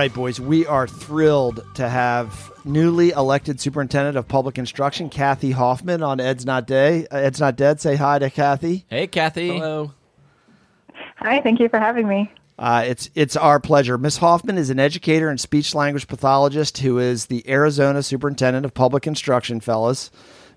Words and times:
right, 0.00 0.14
boys, 0.14 0.40
we 0.40 0.64
are 0.64 0.88
thrilled 0.88 1.62
to 1.74 1.86
have 1.86 2.50
newly 2.64 3.10
elected 3.10 3.60
superintendent 3.60 4.16
of 4.16 4.26
public 4.26 4.56
instruction, 4.56 5.10
Kathy 5.10 5.50
Hoffman, 5.50 6.02
on 6.02 6.20
Ed's 6.20 6.46
Not 6.46 6.66
Day. 6.66 7.06
Uh, 7.10 7.18
Ed's 7.18 7.38
Not 7.38 7.54
Dead. 7.54 7.82
Say 7.82 7.96
hi 7.96 8.18
to 8.18 8.30
Kathy. 8.30 8.86
Hey, 8.88 9.06
Kathy. 9.06 9.48
Hello. 9.48 9.92
Hi, 11.16 11.42
thank 11.42 11.60
you 11.60 11.68
for 11.68 11.78
having 11.78 12.08
me. 12.08 12.32
Uh, 12.58 12.84
it's 12.86 13.10
it's 13.14 13.36
our 13.36 13.60
pleasure. 13.60 13.98
Miss 13.98 14.16
Hoffman 14.16 14.56
is 14.56 14.70
an 14.70 14.78
educator 14.78 15.28
and 15.28 15.38
speech 15.38 15.74
language 15.74 16.08
pathologist 16.08 16.78
who 16.78 16.98
is 16.98 17.26
the 17.26 17.46
Arizona 17.46 18.02
Superintendent 18.02 18.64
of 18.64 18.72
Public 18.72 19.06
Instruction, 19.06 19.60
fellas. 19.60 20.10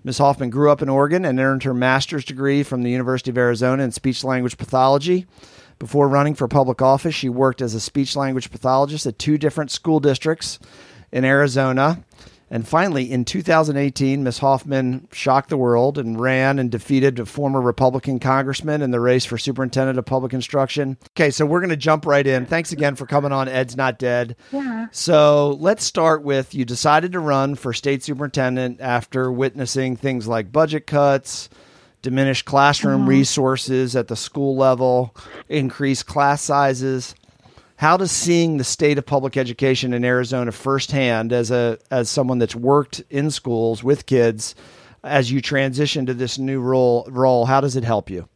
Ms. 0.04 0.18
Hoffman 0.18 0.48
grew 0.48 0.70
up 0.70 0.80
in 0.80 0.88
Oregon 0.88 1.26
and 1.26 1.38
earned 1.38 1.64
her 1.64 1.74
master's 1.74 2.24
degree 2.24 2.62
from 2.62 2.82
the 2.82 2.90
University 2.90 3.30
of 3.30 3.36
Arizona 3.36 3.82
in 3.82 3.90
speech 3.90 4.24
language 4.24 4.56
pathology. 4.56 5.26
Before 5.84 6.08
running 6.08 6.34
for 6.34 6.48
public 6.48 6.80
office, 6.80 7.14
she 7.14 7.28
worked 7.28 7.60
as 7.60 7.74
a 7.74 7.78
speech 7.78 8.16
language 8.16 8.50
pathologist 8.50 9.04
at 9.04 9.18
two 9.18 9.36
different 9.36 9.70
school 9.70 10.00
districts 10.00 10.58
in 11.12 11.26
Arizona. 11.26 12.02
And 12.50 12.66
finally, 12.66 13.12
in 13.12 13.26
2018, 13.26 14.24
Ms. 14.24 14.38
Hoffman 14.38 15.08
shocked 15.12 15.50
the 15.50 15.58
world 15.58 15.98
and 15.98 16.18
ran 16.18 16.58
and 16.58 16.70
defeated 16.70 17.18
a 17.18 17.26
former 17.26 17.60
Republican 17.60 18.18
congressman 18.18 18.80
in 18.80 18.92
the 18.92 19.00
race 19.00 19.26
for 19.26 19.36
superintendent 19.36 19.98
of 19.98 20.06
public 20.06 20.32
instruction. 20.32 20.96
Okay, 21.10 21.30
so 21.30 21.44
we're 21.44 21.60
going 21.60 21.68
to 21.68 21.76
jump 21.76 22.06
right 22.06 22.26
in. 22.26 22.46
Thanks 22.46 22.72
again 22.72 22.96
for 22.96 23.04
coming 23.04 23.32
on 23.32 23.46
Ed's 23.46 23.76
Not 23.76 23.98
Dead. 23.98 24.36
Yeah. 24.52 24.86
So 24.90 25.58
let's 25.60 25.84
start 25.84 26.22
with 26.22 26.54
you 26.54 26.64
decided 26.64 27.12
to 27.12 27.20
run 27.20 27.56
for 27.56 27.74
state 27.74 28.02
superintendent 28.02 28.80
after 28.80 29.30
witnessing 29.30 29.96
things 29.96 30.26
like 30.26 30.50
budget 30.50 30.86
cuts, 30.86 31.50
diminished 32.04 32.44
classroom 32.44 33.02
uh-huh. 33.02 33.10
resources 33.10 33.96
at 33.96 34.06
the 34.06 34.14
school 34.14 34.54
level, 34.56 35.16
increased 35.48 36.06
class 36.06 36.42
sizes. 36.42 37.16
How 37.76 37.96
does 37.96 38.12
seeing 38.12 38.58
the 38.58 38.64
state 38.64 38.98
of 38.98 39.06
public 39.06 39.36
education 39.36 39.92
in 39.92 40.04
Arizona 40.04 40.52
firsthand 40.52 41.32
as 41.32 41.50
a 41.50 41.78
as 41.90 42.08
someone 42.08 42.38
that's 42.38 42.54
worked 42.54 43.02
in 43.10 43.32
schools 43.32 43.82
with 43.82 44.06
kids 44.06 44.54
as 45.02 45.32
you 45.32 45.40
transition 45.40 46.06
to 46.06 46.14
this 46.14 46.38
new 46.38 46.60
role 46.60 47.06
role, 47.10 47.46
how 47.46 47.60
does 47.60 47.74
it 47.74 47.84
help 47.84 48.08
you? 48.08 48.28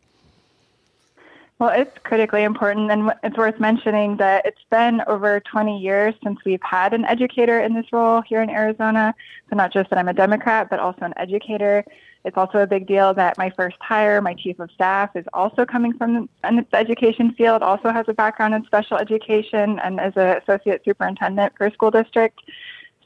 Well, 1.59 1.71
it's 1.71 1.97
critically 2.05 2.45
important, 2.45 2.91
and 2.93 3.13
it's 3.25 3.37
worth 3.37 3.59
mentioning 3.59 4.17
that 4.19 4.47
it's 4.47 4.63
been 4.71 5.03
over 5.09 5.41
20 5.41 5.77
years 5.81 6.15
since 6.23 6.39
we've 6.45 6.63
had 6.63 6.95
an 6.95 7.05
educator 7.05 7.59
in 7.61 7.75
this 7.75 7.87
role 7.93 8.21
here 8.23 8.41
in 8.43 8.49
Arizona. 8.49 9.13
So, 9.51 9.57
not 9.57 9.73
just 9.73 9.91
that 9.91 9.99
I'm 9.99 10.07
a 10.07 10.13
Democrat, 10.13 10.71
but 10.71 10.79
also 10.79 11.01
an 11.03 11.15
educator. 11.17 11.85
It's 12.25 12.37
also 12.37 12.59
a 12.59 12.67
big 12.67 12.87
deal 12.87 13.15
that 13.15 13.39
my 13.39 13.51
first 13.51 13.77
hire, 13.81 14.21
my 14.21 14.35
chief 14.35 14.59
of 14.59 14.71
staff, 14.73 15.15
is 15.15 15.25
also 15.33 15.65
coming 15.65 15.93
from 15.95 16.29
the 16.43 16.67
education 16.73 17.33
field, 17.33 17.63
also 17.63 17.91
has 17.91 18.07
a 18.09 18.15
background 18.15 18.55
in 18.55 18.65
special 18.65 18.99
education, 18.99 19.79
and 19.79 20.01
is 20.01 20.13
an 20.17 20.37
associate 20.43 20.83
superintendent 20.85 21.55
for 21.57 21.67
a 21.67 21.73
school 21.73 21.91
district. 21.91 22.41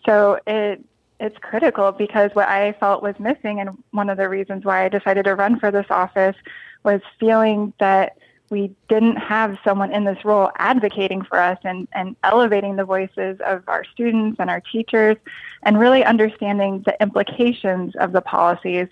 So, 0.07 0.39
it 0.47 0.85
it's 1.21 1.39
critical 1.39 1.93
because 1.93 2.33
what 2.33 2.49
I 2.49 2.73
felt 2.81 3.01
was 3.01 3.15
missing, 3.21 3.61
and 3.61 3.79
one 3.93 4.11
of 4.11 4.19
the 4.19 4.29
reasons 4.29 4.65
why 4.65 4.85
I 4.85 4.89
decided 4.89 5.25
to 5.27 5.37
run 5.37 5.61
for 5.61 5.71
this 5.71 5.87
office 5.89 6.35
was 6.83 7.01
feeling 7.21 7.73
that 7.79 8.17
we 8.53 8.71
didn't 8.87 9.17
have 9.17 9.59
someone 9.65 9.91
in 9.91 10.05
this 10.05 10.27
role 10.27 10.51
advocating 10.59 11.23
for 11.23 11.39
us 11.39 11.59
and, 11.65 11.89
and 11.93 12.15
elevating 12.23 12.77
the 12.77 12.85
voices 12.85 13.41
of 13.47 13.65
our 13.67 13.83
students 13.83 14.37
and 14.39 14.51
our 14.51 14.61
teachers 14.61 15.17
and 15.63 15.81
really 15.81 16.05
understanding 16.05 16.83
the 16.85 16.95
implications 17.01 17.97
of 17.97 18.13
the 18.13 18.21
policies 18.21 18.89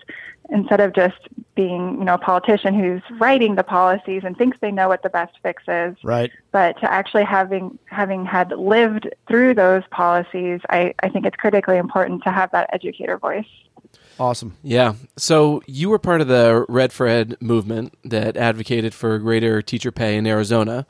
instead 0.49 0.79
of 0.79 0.93
just 0.93 1.27
being, 1.53 1.99
you 1.99 2.05
know, 2.05 2.15
a 2.15 2.17
politician 2.17 2.73
who's 2.73 3.03
writing 3.19 3.53
the 3.53 3.63
policies 3.63 4.23
and 4.25 4.35
thinks 4.35 4.57
they 4.61 4.71
know 4.71 4.87
what 4.87 5.03
the 5.03 5.09
best 5.09 5.37
fix 5.43 5.61
is. 5.67 5.95
Right. 6.03 6.31
But 6.51 6.79
to 6.79 6.91
actually 6.91 7.25
having 7.25 7.77
having 7.85 8.25
had 8.25 8.51
lived 8.53 9.13
through 9.27 9.53
those 9.53 9.83
policies, 9.91 10.59
I, 10.69 10.95
I 11.03 11.09
think 11.09 11.27
it's 11.27 11.37
critically 11.37 11.77
important 11.77 12.23
to 12.23 12.31
have 12.31 12.49
that 12.51 12.67
educator 12.73 13.19
voice. 13.19 13.45
Awesome. 14.21 14.55
Yeah. 14.61 14.93
So 15.17 15.63
you 15.65 15.89
were 15.89 15.97
part 15.97 16.21
of 16.21 16.27
the 16.27 16.63
Red 16.69 16.93
for 16.93 17.07
Ed 17.07 17.37
movement 17.41 17.97
that 18.03 18.37
advocated 18.37 18.93
for 18.93 19.17
greater 19.17 19.63
teacher 19.63 19.91
pay 19.91 20.15
in 20.15 20.27
Arizona. 20.27 20.85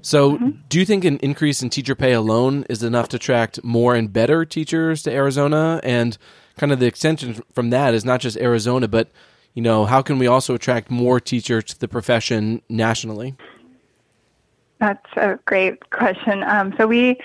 So 0.00 0.36
do 0.68 0.80
you 0.80 0.84
think 0.84 1.04
an 1.04 1.18
increase 1.18 1.62
in 1.62 1.70
teacher 1.70 1.94
pay 1.94 2.12
alone 2.12 2.66
is 2.68 2.82
enough 2.82 3.08
to 3.10 3.18
attract 3.18 3.62
more 3.62 3.94
and 3.94 4.12
better 4.12 4.44
teachers 4.44 5.04
to 5.04 5.12
Arizona? 5.12 5.80
And 5.84 6.18
kind 6.56 6.72
of 6.72 6.80
the 6.80 6.86
extension 6.86 7.40
from 7.52 7.70
that 7.70 7.94
is 7.94 8.04
not 8.04 8.18
just 8.18 8.36
Arizona, 8.36 8.88
but 8.88 9.12
you 9.54 9.62
know, 9.62 9.84
how 9.84 10.02
can 10.02 10.18
we 10.18 10.26
also 10.26 10.56
attract 10.56 10.90
more 10.90 11.20
teachers 11.20 11.62
to 11.66 11.78
the 11.78 11.86
profession 11.86 12.62
nationally? 12.68 13.36
That's 14.80 15.06
a 15.14 15.38
great 15.44 15.90
question. 15.90 16.42
Um, 16.42 16.74
so 16.76 16.88
we, 16.88 17.20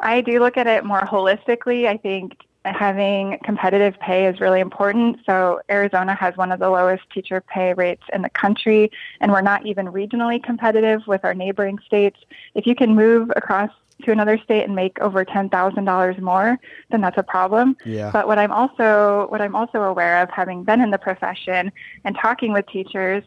I 0.00 0.22
do 0.22 0.40
look 0.40 0.56
at 0.56 0.66
it 0.66 0.84
more 0.84 1.02
holistically. 1.02 1.86
I 1.86 1.98
think 1.98 2.36
having 2.74 3.38
competitive 3.44 3.98
pay 4.00 4.26
is 4.26 4.40
really 4.40 4.60
important. 4.60 5.18
So 5.26 5.60
Arizona 5.70 6.14
has 6.14 6.36
one 6.36 6.52
of 6.52 6.60
the 6.60 6.70
lowest 6.70 7.04
teacher 7.10 7.40
pay 7.40 7.74
rates 7.74 8.02
in 8.12 8.22
the 8.22 8.30
country, 8.30 8.90
and 9.20 9.32
we're 9.32 9.42
not 9.42 9.66
even 9.66 9.86
regionally 9.86 10.42
competitive 10.42 11.06
with 11.06 11.24
our 11.24 11.34
neighboring 11.34 11.78
states. 11.86 12.18
If 12.54 12.66
you 12.66 12.74
can 12.74 12.94
move 12.94 13.30
across 13.36 13.70
to 14.04 14.12
another 14.12 14.38
state 14.38 14.64
and 14.64 14.74
make 14.74 14.98
over 15.00 15.24
ten 15.24 15.48
thousand 15.48 15.84
dollars 15.84 16.18
more, 16.18 16.58
then 16.90 17.00
that's 17.00 17.18
a 17.18 17.22
problem. 17.22 17.76
Yeah. 17.84 18.10
But 18.12 18.28
what 18.28 18.38
I'm 18.38 18.52
also 18.52 19.26
what 19.28 19.40
I'm 19.40 19.56
also 19.56 19.82
aware 19.82 20.22
of, 20.22 20.30
having 20.30 20.64
been 20.64 20.80
in 20.80 20.90
the 20.90 20.98
profession 20.98 21.72
and 22.04 22.16
talking 22.16 22.52
with 22.52 22.66
teachers, 22.68 23.24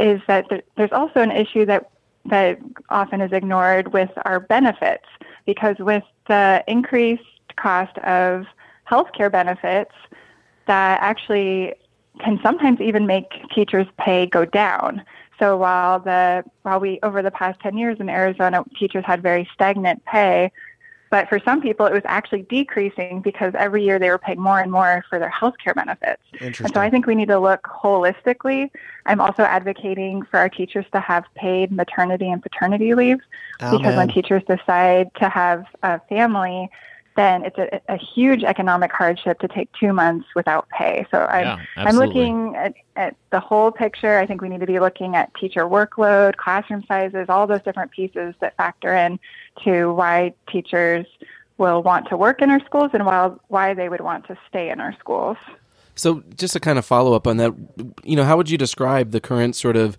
is 0.00 0.20
that 0.26 0.46
there, 0.48 0.62
there's 0.76 0.92
also 0.92 1.20
an 1.20 1.30
issue 1.30 1.66
that 1.66 1.90
that 2.26 2.58
often 2.88 3.20
is 3.20 3.32
ignored 3.32 3.92
with 3.92 4.10
our 4.24 4.40
benefits 4.40 5.06
because 5.44 5.76
with 5.78 6.02
the 6.28 6.64
increased 6.66 7.22
cost 7.56 7.96
of 7.98 8.46
healthcare 8.90 9.30
benefits, 9.30 9.94
that 10.66 11.00
actually 11.00 11.74
can 12.20 12.40
sometimes 12.42 12.80
even 12.80 13.06
make 13.06 13.30
teachers' 13.54 13.86
pay 13.98 14.26
go 14.26 14.44
down. 14.44 15.02
So 15.38 15.56
while 15.56 16.00
the 16.00 16.44
while 16.62 16.80
we 16.80 16.98
over 17.02 17.22
the 17.22 17.30
past 17.30 17.60
10 17.60 17.76
years 17.76 17.98
in 18.00 18.08
Arizona 18.08 18.64
teachers 18.78 19.04
had 19.04 19.22
very 19.22 19.48
stagnant 19.52 20.04
pay, 20.06 20.50
but 21.10 21.28
for 21.28 21.38
some 21.38 21.60
people 21.60 21.84
it 21.84 21.92
was 21.92 22.02
actually 22.06 22.42
decreasing 22.42 23.20
because 23.20 23.52
every 23.56 23.84
year 23.84 23.98
they 23.98 24.08
were 24.08 24.18
paying 24.18 24.40
more 24.40 24.60
and 24.60 24.72
more 24.72 25.04
for 25.10 25.18
their 25.18 25.28
health 25.28 25.54
care 25.62 25.74
benefits. 25.74 26.22
And 26.40 26.74
so 26.74 26.80
I 26.80 26.88
think 26.88 27.06
we 27.06 27.14
need 27.14 27.28
to 27.28 27.38
look 27.38 27.62
holistically. 27.64 28.70
I'm 29.04 29.20
also 29.20 29.42
advocating 29.42 30.24
for 30.24 30.38
our 30.38 30.48
teachers 30.48 30.86
to 30.92 31.00
have 31.00 31.24
paid 31.34 31.70
maternity 31.70 32.30
and 32.30 32.42
paternity 32.42 32.94
leave 32.94 33.20
because 33.58 33.94
when 33.96 34.08
teachers 34.08 34.42
decide 34.48 35.10
to 35.16 35.28
have 35.28 35.66
a 35.82 36.00
family, 36.08 36.70
then 37.16 37.44
it's 37.44 37.58
a, 37.58 37.80
a 37.88 37.96
huge 37.96 38.44
economic 38.44 38.92
hardship 38.92 39.40
to 39.40 39.48
take 39.48 39.68
two 39.72 39.92
months 39.92 40.26
without 40.34 40.68
pay. 40.68 41.06
So 41.10 41.18
I'm, 41.18 41.44
Yeah, 41.44 41.64
I'm 41.76 41.96
looking 41.96 42.54
at, 42.56 42.74
at 42.94 43.16
the 43.30 43.40
whole 43.40 43.72
picture. 43.72 44.18
I 44.18 44.26
think 44.26 44.42
we 44.42 44.48
need 44.48 44.60
to 44.60 44.66
be 44.66 44.78
looking 44.78 45.16
at 45.16 45.34
teacher 45.34 45.62
workload, 45.62 46.36
classroom 46.36 46.84
sizes, 46.86 47.26
all 47.28 47.46
those 47.46 47.62
different 47.62 47.90
pieces 47.90 48.34
that 48.40 48.56
factor 48.56 48.94
in 48.94 49.18
to 49.64 49.92
why 49.92 50.34
teachers 50.48 51.06
will 51.58 51.82
want 51.82 52.08
to 52.10 52.16
work 52.16 52.42
in 52.42 52.50
our 52.50 52.60
schools 52.66 52.90
and 52.92 53.06
why, 53.06 53.30
why 53.48 53.74
they 53.74 53.88
would 53.88 54.02
want 54.02 54.26
to 54.26 54.36
stay 54.48 54.68
in 54.68 54.80
our 54.80 54.94
schools. 54.98 55.38
So, 55.94 56.22
just 56.36 56.52
to 56.52 56.60
kind 56.60 56.78
of 56.78 56.84
follow 56.84 57.14
up 57.14 57.26
on 57.26 57.38
that, 57.38 57.54
you 58.04 58.16
know, 58.16 58.24
how 58.24 58.36
would 58.36 58.50
you 58.50 58.58
describe 58.58 59.12
the 59.12 59.20
current 59.20 59.56
sort 59.56 59.76
of 59.76 59.96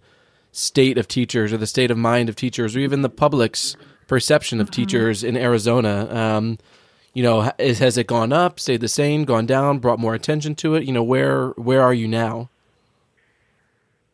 state 0.52 0.98
of 0.98 1.08
teachers 1.08 1.52
or 1.52 1.58
the 1.58 1.66
state 1.66 1.90
of 1.90 1.98
mind 1.98 2.30
of 2.30 2.36
teachers 2.36 2.76
or 2.76 2.80
even 2.80 3.02
the 3.02 3.10
public's 3.10 3.76
perception 4.06 4.62
of 4.62 4.70
teachers 4.70 5.24
in 5.24 5.36
Arizona? 5.36 6.08
Um, 6.16 6.60
you 7.18 7.24
know, 7.24 7.52
is, 7.58 7.80
has 7.80 7.98
it 7.98 8.06
gone 8.06 8.32
up, 8.32 8.60
stayed 8.60 8.80
the 8.80 8.88
same, 8.88 9.26
gone 9.26 9.48
down, 9.48 9.80
brought 9.80 9.98
more 9.98 10.14
attention 10.14 10.54
to 10.54 10.76
it? 10.76 10.84
You 10.84 10.94
know, 10.94 11.02
where 11.02 11.48
where 11.50 11.82
are 11.82 11.94
you 11.94 12.08
now? 12.08 12.48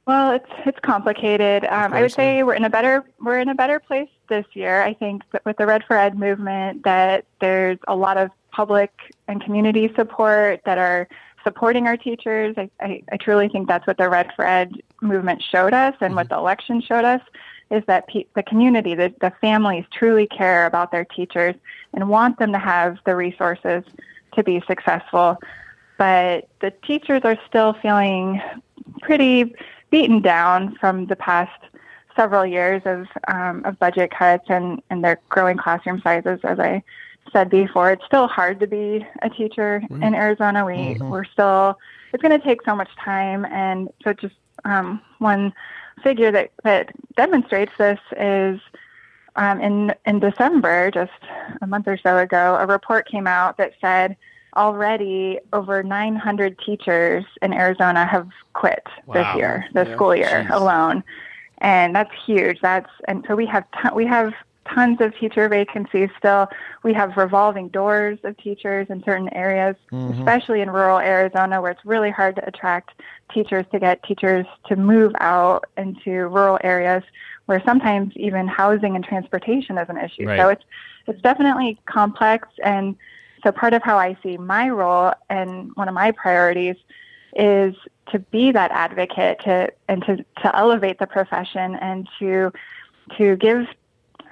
Well, 0.05 0.31
it's 0.31 0.49
it's 0.65 0.79
complicated. 0.79 1.65
Um, 1.65 1.91
I 1.91 2.01
would 2.01 2.13
say 2.13 2.43
we're 2.43 2.53
in 2.53 2.63
a 2.63 2.69
better 2.69 3.03
we're 3.19 3.39
in 3.39 3.49
a 3.49 3.55
better 3.55 3.77
place 3.77 4.07
this 4.29 4.45
year. 4.53 4.83
I 4.83 4.93
think 4.93 5.23
that 5.33 5.43
with 5.43 5.57
the 5.57 5.65
Red 5.65 5.83
for 5.83 5.97
Ed 5.97 6.17
movement, 6.17 6.85
that 6.85 7.25
there's 7.41 7.77
a 7.89 7.95
lot 7.97 8.15
of 8.15 8.31
public 8.51 8.93
and 9.27 9.43
community 9.43 9.91
support 9.97 10.61
that 10.63 10.77
are 10.77 11.09
supporting 11.43 11.87
our 11.87 11.97
teachers. 11.97 12.55
I, 12.57 12.69
I, 12.79 13.03
I 13.11 13.17
truly 13.17 13.49
think 13.49 13.67
that's 13.67 13.85
what 13.85 13.97
the 13.97 14.07
Red 14.07 14.31
for 14.33 14.45
Ed 14.45 14.81
movement 15.01 15.43
showed 15.43 15.73
us, 15.73 15.95
and 15.99 16.15
what 16.15 16.29
the 16.29 16.37
election 16.37 16.79
showed 16.79 17.03
us 17.03 17.21
is 17.73 17.83
that 17.87 18.07
pe- 18.07 18.27
the 18.35 18.43
community, 18.43 18.93
the, 18.93 19.13
the 19.19 19.33
families, 19.41 19.85
truly 19.91 20.27
care 20.27 20.65
about 20.65 20.91
their 20.91 21.05
teachers 21.05 21.55
and 21.93 22.07
want 22.07 22.37
them 22.37 22.51
to 22.51 22.59
have 22.59 22.97
the 23.05 23.15
resources 23.15 23.83
to 24.35 24.43
be 24.43 24.61
successful. 24.67 25.37
But 25.97 26.47
the 26.61 26.71
teachers 26.85 27.21
are 27.23 27.37
still 27.47 27.73
feeling 27.81 28.41
pretty 29.01 29.53
beaten 29.89 30.21
down 30.21 30.75
from 30.75 31.07
the 31.07 31.15
past 31.15 31.59
several 32.15 32.45
years 32.45 32.81
of 32.85 33.07
um, 33.27 33.63
of 33.65 33.79
budget 33.79 34.11
cuts 34.11 34.45
and 34.49 34.81
and 34.89 35.03
their 35.03 35.19
growing 35.29 35.57
classroom 35.57 35.99
sizes. 36.01 36.39
As 36.43 36.59
I 36.59 36.83
said 37.31 37.49
before, 37.49 37.91
it's 37.91 38.05
still 38.05 38.27
hard 38.27 38.59
to 38.59 38.67
be 38.67 39.05
a 39.21 39.29
teacher 39.29 39.81
in 39.89 40.13
Arizona. 40.13 40.65
We 40.65 40.97
we're 41.09 41.25
still 41.25 41.79
it's 42.11 42.21
going 42.21 42.39
to 42.39 42.45
take 42.45 42.61
so 42.63 42.75
much 42.75 42.89
time, 42.97 43.45
and 43.45 43.89
so 44.03 44.13
just 44.13 44.35
um, 44.65 45.01
one 45.19 45.53
figure 46.01 46.31
that 46.31 46.51
that 46.63 46.89
demonstrates 47.15 47.71
this 47.77 47.99
is 48.17 48.59
um, 49.35 49.59
in 49.61 49.93
in 50.05 50.19
December, 50.19 50.91
just 50.91 51.11
a 51.61 51.67
month 51.67 51.87
or 51.87 51.97
so 51.97 52.17
ago, 52.17 52.57
a 52.59 52.65
report 52.65 53.07
came 53.07 53.27
out 53.27 53.57
that 53.57 53.73
said 53.81 54.15
already 54.55 55.39
over 55.51 55.81
900 55.81 56.59
teachers 56.59 57.25
in 57.41 57.53
Arizona 57.53 58.05
have 58.05 58.29
quit 58.53 58.83
Wow. 59.07 59.13
this 59.15 59.35
year, 59.35 59.65
this 59.73 59.87
Yeah. 59.87 59.95
school 59.95 60.15
year 60.15 60.45
Jeez. 60.47 60.55
alone, 60.55 61.03
and 61.59 61.95
that's 61.95 62.11
huge. 62.25 62.59
That's 62.61 62.89
and 63.07 63.25
so 63.27 63.35
we 63.35 63.45
have 63.47 63.65
ton- 63.71 63.95
we 63.95 64.05
have 64.05 64.33
tons 64.67 64.99
of 65.01 65.15
teacher 65.17 65.49
vacancies 65.49 66.09
still. 66.17 66.47
We 66.83 66.93
have 66.93 67.17
revolving 67.17 67.69
doors 67.69 68.19
of 68.23 68.37
teachers 68.37 68.87
in 68.89 69.03
certain 69.03 69.33
areas, 69.33 69.75
mm-hmm. 69.91 70.19
especially 70.19 70.61
in 70.61 70.69
rural 70.69 70.99
Arizona, 70.99 71.61
where 71.61 71.71
it's 71.71 71.85
really 71.85 72.11
hard 72.11 72.35
to 72.37 72.47
attract 72.47 72.91
teachers 73.33 73.65
to 73.71 73.79
get 73.79 74.03
teachers 74.03 74.45
to 74.67 74.75
move 74.75 75.13
out 75.19 75.65
into 75.77 76.27
rural 76.27 76.59
areas 76.63 77.03
where 77.45 77.61
sometimes 77.65 78.13
even 78.15 78.47
housing 78.47 78.95
and 78.95 79.03
transportation 79.03 79.77
is 79.77 79.89
an 79.89 79.97
issue. 79.97 80.25
Right. 80.25 80.39
So 80.39 80.49
it's 80.49 80.63
it's 81.07 81.21
definitely 81.21 81.77
complex 81.85 82.47
and 82.63 82.95
so 83.43 83.51
part 83.51 83.73
of 83.73 83.83
how 83.83 83.97
I 83.97 84.17
see 84.23 84.37
my 84.37 84.69
role 84.69 85.11
and 85.29 85.75
one 85.75 85.89
of 85.89 85.93
my 85.93 86.11
priorities 86.11 86.77
is 87.35 87.75
to 88.11 88.19
be 88.19 88.51
that 88.51 88.71
advocate 88.71 89.39
to 89.41 89.71
and 89.87 90.03
to, 90.05 90.17
to 90.17 90.55
elevate 90.55 90.99
the 90.99 91.07
profession 91.07 91.75
and 91.75 92.07
to 92.19 92.51
to 93.17 93.35
give 93.35 93.67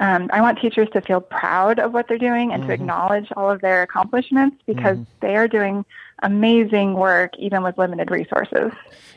um, 0.01 0.31
I 0.33 0.41
want 0.41 0.57
teachers 0.57 0.89
to 0.93 1.01
feel 1.01 1.21
proud 1.21 1.77
of 1.77 1.93
what 1.93 2.07
they're 2.07 2.17
doing 2.17 2.51
and 2.51 2.63
to 2.63 2.73
acknowledge 2.73 3.31
all 3.37 3.51
of 3.51 3.61
their 3.61 3.83
accomplishments 3.83 4.57
because 4.65 4.97
they 5.19 5.35
are 5.35 5.47
doing 5.47 5.85
amazing 6.23 6.95
work 6.95 7.33
even 7.37 7.61
with 7.61 7.77
limited 7.77 8.09
resources. 8.09 8.71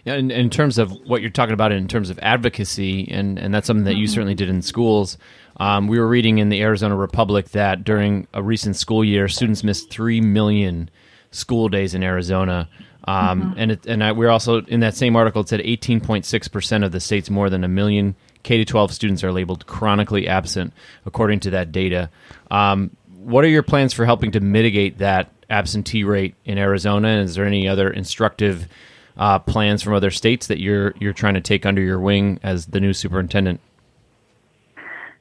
Yeah, 0.04 0.16
in, 0.16 0.30
in 0.30 0.50
terms 0.50 0.76
of 0.76 0.92
what 1.06 1.22
you're 1.22 1.30
talking 1.30 1.54
about 1.54 1.72
in 1.72 1.88
terms 1.88 2.10
of 2.10 2.18
advocacy, 2.18 3.10
and, 3.10 3.38
and 3.38 3.54
that's 3.54 3.66
something 3.66 3.84
that 3.84 3.96
you 3.96 4.06
certainly 4.06 4.34
did 4.34 4.50
in 4.50 4.60
schools. 4.60 5.16
Um, 5.56 5.88
we 5.88 5.98
were 5.98 6.06
reading 6.06 6.36
in 6.36 6.50
the 6.50 6.60
Arizona 6.60 6.94
Republic 6.94 7.48
that 7.50 7.82
during 7.82 8.28
a 8.34 8.42
recent 8.42 8.76
school 8.76 9.02
year, 9.02 9.26
students 9.26 9.64
missed 9.64 9.88
3 9.88 10.20
million 10.20 10.90
school 11.30 11.70
days 11.70 11.94
in 11.94 12.02
Arizona. 12.02 12.68
Um, 13.08 13.54
And 13.56 13.72
it, 13.72 13.86
and 13.86 14.04
I, 14.04 14.12
we're 14.12 14.28
also 14.28 14.60
in 14.66 14.80
that 14.80 14.94
same 14.94 15.16
article, 15.16 15.40
it 15.40 15.48
said 15.48 15.60
18.6% 15.60 16.84
of 16.84 16.92
the 16.92 17.00
state's 17.00 17.30
more 17.30 17.48
than 17.48 17.64
a 17.64 17.68
million 17.68 18.16
K 18.44 18.58
to 18.58 18.64
12 18.64 18.92
students 18.92 19.24
are 19.24 19.32
labeled 19.32 19.66
chronically 19.66 20.28
absent, 20.28 20.72
according 21.04 21.40
to 21.40 21.50
that 21.50 21.72
data. 21.72 22.10
Um, 22.50 22.96
what 23.18 23.44
are 23.44 23.48
your 23.48 23.62
plans 23.62 23.92
for 23.92 24.04
helping 24.04 24.30
to 24.32 24.40
mitigate 24.40 24.98
that 24.98 25.30
absentee 25.50 26.04
rate 26.04 26.34
in 26.44 26.58
Arizona? 26.58 27.08
Is 27.22 27.34
there 27.34 27.46
any 27.46 27.66
other 27.66 27.90
instructive 27.90 28.68
uh, 29.16 29.38
plans 29.38 29.82
from 29.82 29.94
other 29.94 30.10
states 30.10 30.46
that 30.48 30.60
you're 30.60 30.94
you're 31.00 31.12
trying 31.12 31.34
to 31.34 31.40
take 31.40 31.66
under 31.66 31.82
your 31.82 31.98
wing 31.98 32.38
as 32.42 32.66
the 32.66 32.80
new 32.80 32.92
superintendent? 32.92 33.60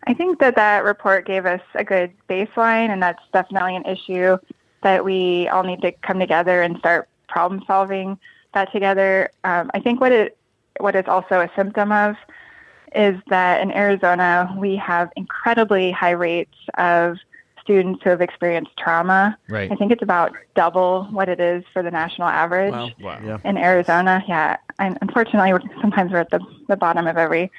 I 0.06 0.14
think 0.14 0.40
that 0.40 0.56
that 0.56 0.84
report 0.84 1.26
gave 1.26 1.46
us 1.46 1.62
a 1.76 1.84
good 1.84 2.12
baseline, 2.30 2.90
and 2.90 3.02
that's 3.02 3.24
definitely 3.32 3.78
an 3.78 3.86
issue 3.86 4.38
that 4.82 5.06
we 5.06 5.48
all 5.48 5.64
need 5.64 5.82
to 5.82 5.94
come 5.94 6.20
together 6.20 6.62
and 6.62 6.78
start 6.78 7.08
problem 7.30 7.64
solving 7.66 8.20
that 8.54 8.72
together. 8.72 9.30
Um, 9.46 9.72
I 9.74 9.80
think 9.80 10.02
what 10.02 10.12
it 10.12 10.38
what 10.80 10.96
it's 10.96 11.08
also 11.08 11.40
a 11.40 11.50
symptom 11.56 11.92
of 11.92 12.16
is 12.96 13.20
that 13.30 13.62
in 13.62 13.72
Arizona 13.72 14.54
we 14.58 14.76
have 14.78 15.12
incredibly 15.16 15.92
high 15.92 16.12
rates 16.12 16.56
of 16.78 17.18
students 17.62 18.02
who 18.04 18.10
have 18.10 18.20
experienced 18.22 18.72
trauma. 18.78 19.38
Right. 19.48 19.72
I 19.72 19.76
think 19.76 19.92
it's 19.92 20.04
about 20.04 20.34
double 20.54 21.06
what 21.06 21.30
it 21.30 21.40
is 21.40 21.64
for 21.72 21.82
the 21.82 21.92
national 21.92 22.28
average 22.28 22.74
Wow. 22.74 22.90
Wow. 23.00 23.20
Yeah. 23.24 23.38
in 23.46 23.58
Arizona. 23.58 24.24
Yeah, 24.28 24.58
and 24.80 24.98
unfortunately, 25.02 25.54
we're, 25.54 25.62
sometimes 25.82 26.12
we're 26.12 26.20
at 26.20 26.30
the, 26.30 26.42
the 26.68 26.76
bottom 26.76 27.08
of 27.08 27.16
every 27.18 27.50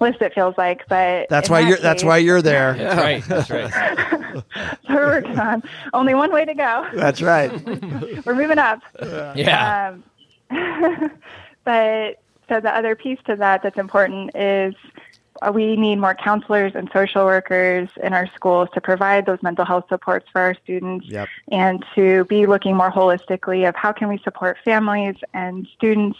list. 0.00 0.22
It 0.22 0.32
feels 0.32 0.56
like, 0.56 0.88
but 0.88 1.28
That's 1.28 1.50
why 1.50 1.60
that 1.62 1.68
you're. 1.68 1.78
That's 1.78 2.02
why 2.02 2.16
you're 2.18 2.40
there. 2.40 2.72
That's 2.74 2.96
right. 2.96 3.24
That's 3.24 3.50
right. 3.50 3.70
so 4.32 4.42
we're 4.88 5.06
working 5.06 5.38
on 5.38 5.62
only 5.92 6.14
one 6.14 6.32
way 6.32 6.46
to 6.46 6.54
go. 6.54 6.88
That's 6.94 7.20
right. 7.20 7.50
We're 8.24 8.34
moving 8.34 8.58
up. 8.58 8.80
Yeah. 9.36 9.92
Um, 10.50 11.10
but 11.64 12.22
so 12.50 12.60
the 12.60 12.74
other 12.76 12.94
piece 12.94 13.18
to 13.26 13.36
that 13.36 13.62
that's 13.62 13.78
important 13.78 14.36
is 14.36 14.74
uh, 15.40 15.50
we 15.50 15.76
need 15.76 15.96
more 15.96 16.14
counselors 16.14 16.72
and 16.74 16.90
social 16.92 17.24
workers 17.24 17.88
in 18.02 18.12
our 18.12 18.26
schools 18.34 18.68
to 18.74 18.80
provide 18.80 19.24
those 19.24 19.42
mental 19.42 19.64
health 19.64 19.84
supports 19.88 20.26
for 20.32 20.40
our 20.42 20.54
students 20.62 21.06
Yep. 21.06 21.28
and 21.50 21.82
to 21.94 22.24
be 22.24 22.44
looking 22.46 22.76
more 22.76 22.90
holistically 22.90 23.66
of 23.66 23.74
how 23.74 23.92
can 23.92 24.08
we 24.08 24.18
support 24.18 24.58
families 24.64 25.14
and 25.32 25.66
students 25.76 26.18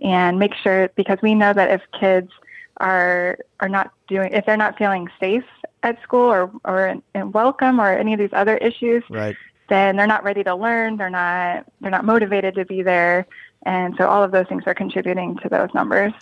and 0.00 0.38
make 0.38 0.54
sure 0.54 0.88
because 0.94 1.18
we 1.20 1.34
know 1.34 1.52
that 1.52 1.70
if 1.70 1.82
kids 2.00 2.30
are 2.78 3.36
are 3.60 3.68
not 3.68 3.92
doing 4.08 4.32
if 4.32 4.46
they're 4.46 4.56
not 4.56 4.78
feeling 4.78 5.08
safe 5.20 5.44
at 5.82 6.02
school 6.02 6.32
or 6.32 6.50
or 6.64 6.86
in, 6.86 7.02
in 7.14 7.30
welcome 7.32 7.78
or 7.80 7.92
any 7.92 8.14
of 8.14 8.18
these 8.18 8.32
other 8.32 8.56
issues 8.56 9.02
Right. 9.10 9.36
then 9.68 9.96
they're 9.96 10.06
not 10.06 10.24
ready 10.24 10.42
to 10.44 10.54
learn 10.54 10.96
they're 10.96 11.10
not 11.10 11.66
they're 11.80 11.90
not 11.90 12.06
motivated 12.06 12.54
to 12.54 12.64
be 12.64 12.82
there 12.82 13.26
and 13.64 13.94
so 13.96 14.06
all 14.08 14.22
of 14.22 14.32
those 14.32 14.46
things 14.48 14.62
are 14.66 14.74
contributing 14.74 15.36
to 15.42 15.48
those 15.48 15.68
numbers 15.74 16.12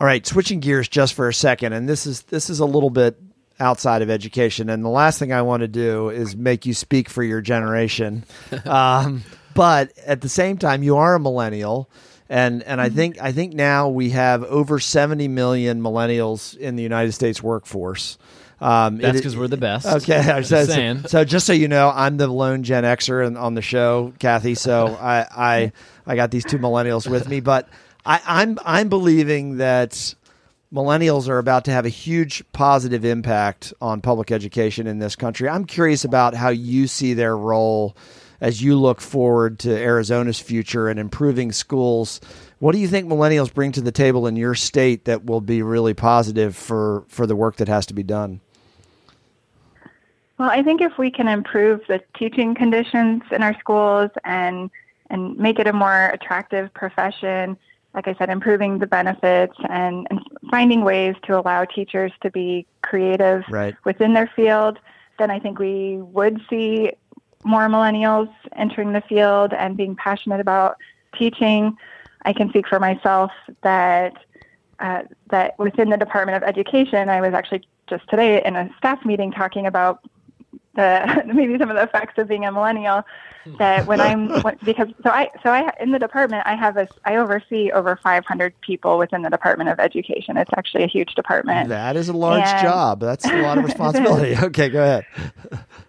All 0.00 0.06
right, 0.06 0.26
switching 0.26 0.60
gears 0.60 0.88
just 0.88 1.14
for 1.14 1.28
a 1.28 1.34
second, 1.34 1.72
and 1.72 1.88
this 1.88 2.06
is 2.06 2.22
this 2.22 2.50
is 2.50 2.60
a 2.60 2.66
little 2.66 2.90
bit 2.90 3.18
outside 3.60 4.02
of 4.02 4.10
education, 4.10 4.68
and 4.68 4.84
the 4.84 4.88
last 4.88 5.18
thing 5.18 5.32
I 5.32 5.42
want 5.42 5.60
to 5.60 5.68
do 5.68 6.08
is 6.08 6.34
make 6.36 6.66
you 6.66 6.74
speak 6.74 7.08
for 7.08 7.22
your 7.22 7.40
generation, 7.40 8.24
um, 8.64 9.22
but 9.54 9.92
at 10.06 10.20
the 10.20 10.28
same 10.28 10.58
time, 10.58 10.82
you 10.82 10.96
are 10.96 11.14
a 11.14 11.20
millennial, 11.20 11.88
and 12.28 12.62
and 12.64 12.80
I 12.80 12.88
think 12.88 13.20
I 13.20 13.30
think 13.32 13.54
now 13.54 13.88
we 13.90 14.10
have 14.10 14.42
over 14.44 14.80
seventy 14.80 15.28
million 15.28 15.80
millennials 15.80 16.56
in 16.56 16.74
the 16.76 16.82
United 16.82 17.12
States 17.12 17.42
workforce. 17.42 18.18
Um, 18.60 18.98
That's 18.98 19.18
because 19.18 19.36
we're 19.36 19.48
the 19.48 19.56
best. 19.56 19.86
Okay, 19.86 20.18
I 20.18 20.38
Just 20.38 20.48
said, 20.50 20.68
saying. 20.68 21.08
so 21.08 21.24
just 21.24 21.46
so 21.46 21.52
you 21.52 21.66
know, 21.66 21.90
I'm 21.92 22.16
the 22.16 22.28
lone 22.28 22.62
Gen 22.62 22.84
Xer 22.84 23.26
in, 23.26 23.36
on 23.36 23.54
the 23.54 23.62
show, 23.62 24.12
Kathy. 24.20 24.54
So 24.54 24.86
I, 25.00 25.26
I 25.30 25.72
I 26.06 26.16
got 26.16 26.30
these 26.30 26.44
two 26.44 26.58
millennials 26.58 27.08
with 27.08 27.28
me, 27.28 27.40
but 27.40 27.68
I, 28.04 28.20
I'm 28.26 28.58
I'm 28.64 28.88
believing 28.88 29.58
that 29.58 30.14
millennials 30.72 31.28
are 31.28 31.38
about 31.38 31.64
to 31.66 31.70
have 31.70 31.84
a 31.84 31.90
huge 31.90 32.42
positive 32.52 33.04
impact 33.04 33.72
on 33.80 34.00
public 34.00 34.32
education 34.32 34.86
in 34.86 34.98
this 34.98 35.14
country. 35.14 35.48
I'm 35.48 35.64
curious 35.64 36.04
about 36.04 36.34
how 36.34 36.48
you 36.48 36.86
see 36.86 37.14
their 37.14 37.36
role 37.36 37.96
as 38.40 38.60
you 38.60 38.76
look 38.76 39.00
forward 39.00 39.60
to 39.60 39.70
Arizona's 39.70 40.40
future 40.40 40.88
and 40.88 40.98
improving 40.98 41.52
schools. 41.52 42.20
What 42.58 42.72
do 42.72 42.78
you 42.78 42.88
think 42.88 43.08
millennials 43.08 43.52
bring 43.52 43.70
to 43.72 43.80
the 43.80 43.92
table 43.92 44.26
in 44.26 44.34
your 44.34 44.56
state 44.56 45.04
that 45.04 45.24
will 45.24 45.40
be 45.40 45.62
really 45.62 45.94
positive 45.94 46.56
for, 46.56 47.04
for 47.06 47.26
the 47.26 47.36
work 47.36 47.56
that 47.56 47.68
has 47.68 47.86
to 47.86 47.94
be 47.94 48.02
done? 48.02 48.40
Well, 50.38 50.50
I 50.50 50.64
think 50.64 50.80
if 50.80 50.98
we 50.98 51.10
can 51.10 51.28
improve 51.28 51.82
the 51.86 52.02
teaching 52.16 52.56
conditions 52.56 53.22
in 53.30 53.44
our 53.44 53.56
schools 53.60 54.10
and 54.24 54.70
and 55.12 55.36
make 55.36 55.58
it 55.58 55.68
a 55.68 55.72
more 55.72 56.08
attractive 56.08 56.72
profession, 56.74 57.56
like 57.94 58.08
I 58.08 58.14
said, 58.14 58.30
improving 58.30 58.78
the 58.78 58.86
benefits 58.86 59.54
and, 59.68 60.06
and 60.10 60.20
finding 60.50 60.82
ways 60.82 61.14
to 61.24 61.38
allow 61.38 61.64
teachers 61.66 62.10
to 62.22 62.30
be 62.30 62.66
creative 62.82 63.44
Right. 63.50 63.76
within 63.84 64.14
their 64.14 64.30
field, 64.34 64.78
then 65.18 65.30
I 65.30 65.38
think 65.38 65.58
we 65.58 65.98
would 65.98 66.40
see 66.48 66.92
more 67.44 67.68
millennials 67.68 68.32
entering 68.56 68.92
the 68.92 69.02
field 69.02 69.52
and 69.52 69.76
being 69.76 69.94
passionate 69.94 70.40
about 70.40 70.78
teaching. 71.16 71.76
I 72.24 72.32
can 72.32 72.48
speak 72.48 72.66
for 72.66 72.80
myself 72.80 73.30
that 73.62 74.14
uh, 74.80 75.02
that 75.28 75.56
within 75.58 75.90
the 75.90 75.96
Department 75.96 76.42
of 76.42 76.48
Education, 76.48 77.08
I 77.08 77.20
was 77.20 77.34
actually 77.34 77.62
just 77.88 78.08
today 78.08 78.42
in 78.44 78.56
a 78.56 78.68
staff 78.78 79.04
meeting 79.04 79.30
talking 79.30 79.66
about 79.66 80.00
the 80.74 81.22
maybe 81.34 81.58
some 81.58 81.70
of 81.70 81.76
the 81.76 81.82
effects 81.82 82.14
of 82.18 82.28
being 82.28 82.44
a 82.44 82.52
millennial. 82.52 83.02
Hmm. 83.44 83.56
That 83.56 83.86
when 83.88 84.00
I'm 84.00 84.28
because 84.64 84.88
so 85.02 85.10
I 85.10 85.28
so 85.42 85.50
I 85.50 85.72
in 85.80 85.90
the 85.90 85.98
department 85.98 86.44
I 86.46 86.54
have 86.54 86.76
a 86.76 86.86
I 87.04 87.16
oversee 87.16 87.72
over 87.72 87.96
500 87.96 88.54
people 88.60 88.98
within 88.98 89.22
the 89.22 89.30
Department 89.30 89.68
of 89.68 89.80
Education. 89.80 90.36
It's 90.36 90.50
actually 90.56 90.84
a 90.84 90.88
huge 90.88 91.14
department. 91.16 91.68
That 91.68 91.96
is 91.96 92.08
a 92.08 92.12
large 92.12 92.44
And- 92.46 92.62
job. 92.62 93.00
That's 93.00 93.24
a 93.24 93.42
lot 93.42 93.58
of 93.58 93.64
responsibility. 93.70 94.36
okay, 94.36 94.68
go 94.68 94.82
ahead. 94.82 95.06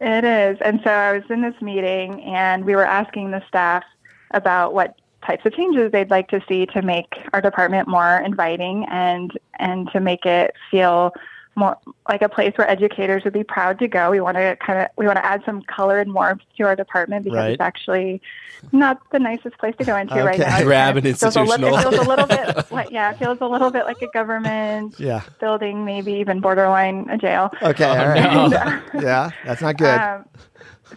It 0.02 0.24
is. 0.24 0.58
And 0.62 0.82
so 0.84 0.90
I 0.90 1.14
was 1.14 1.24
in 1.30 1.42
this 1.42 1.60
meeting 1.62 2.24
and 2.24 2.66
we 2.66 2.76
were 2.76 2.86
asking 2.86 3.32
the 3.32 3.44
staff 3.48 3.84
about 4.32 4.74
what 4.74 4.96
types 5.26 5.46
of 5.46 5.54
changes 5.54 5.92
they'd 5.92 6.10
like 6.10 6.28
to 6.30 6.42
see 6.50 6.66
to 6.66 6.82
make 6.82 7.14
our 7.34 7.40
department 7.40 7.88
more 7.88 8.18
inviting 8.26 8.86
and 8.90 9.32
and 9.60 9.90
to 9.92 10.00
make 10.00 10.26
it 10.26 10.54
feel 10.72 11.14
more 11.56 11.78
like 12.10 12.22
a 12.22 12.30
place 12.30 12.54
where 12.58 12.68
educators 12.70 13.24
would 13.24 13.34
be 13.34 13.44
proud 13.44 13.78
to 13.80 13.88
go. 13.88 14.10
We 14.12 14.20
want 14.22 14.38
to 14.38 14.58
kind 14.66 14.80
of 14.82 14.88
we 14.98 15.06
want 15.06 15.18
to 15.18 15.26
add 15.26 15.44
some 15.46 15.62
color 15.64 16.00
and 16.00 16.14
warmth 16.14 16.42
to 16.58 16.64
our 16.64 16.76
department 16.76 17.24
because 17.26 17.38
Right. 17.38 17.52
it's 17.52 17.62
actually 17.62 18.22
not 18.72 19.00
the 19.12 19.20
nicest 19.20 19.58
place 19.60 19.76
to 19.78 19.84
go 19.84 19.96
into 19.96 20.16
right 20.24 20.40
now. 20.40 20.58
It 20.60 20.64
Drab 20.64 20.96
kind 20.96 20.98
of 21.00 21.06
and 21.06 21.20
feels 21.20 21.36
a 21.36 21.42
li- 21.44 21.54
It 21.68 21.82
feels 21.82 21.96
a 21.96 22.10
little 22.10 22.26
bit 22.26 22.72
like 22.72 22.90
yeah, 22.92 23.12
it 23.12 23.20
feels 23.20 23.38
a 23.42 23.46
little 23.48 23.70
bit 23.70 23.86
like 23.86 24.02
a 24.02 24.08
government 24.08 24.96
Yeah. 25.00 25.22
building, 25.40 25.86
maybe 25.86 26.14
even 26.14 26.40
borderline 26.40 27.08
a 27.10 27.18
jail. 27.18 27.52
Okay. 27.62 27.84
all 27.86 28.08
right. 28.08 28.18
And, 28.26 29.04
Yeah, 29.04 29.30
that's 29.46 29.62
not 29.62 29.78
good. 29.78 30.00
um, 30.00 30.26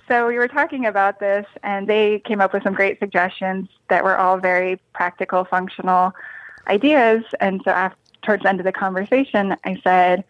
so 0.09 0.27
we 0.27 0.37
were 0.37 0.49
talking 0.49 0.85
about 0.87 1.21
this, 1.21 1.47
and 1.63 1.87
they 1.89 2.21
came 2.21 2.41
up 2.41 2.53
with 2.53 2.63
some 2.63 2.75
great 2.75 2.99
suggestions 2.99 3.69
that 3.89 4.05
were 4.05 4.17
all 4.17 4.37
very 4.39 4.79
practical, 4.93 5.45
functional 5.45 6.13
ideas. 6.69 7.23
And 7.41 7.63
so 7.65 7.71
after, 7.71 7.97
towards 8.27 8.43
the 8.43 8.49
end 8.49 8.61
of 8.61 8.65
the 8.65 8.73
conversation, 8.73 9.57
I 9.65 9.81
said, 9.83 10.25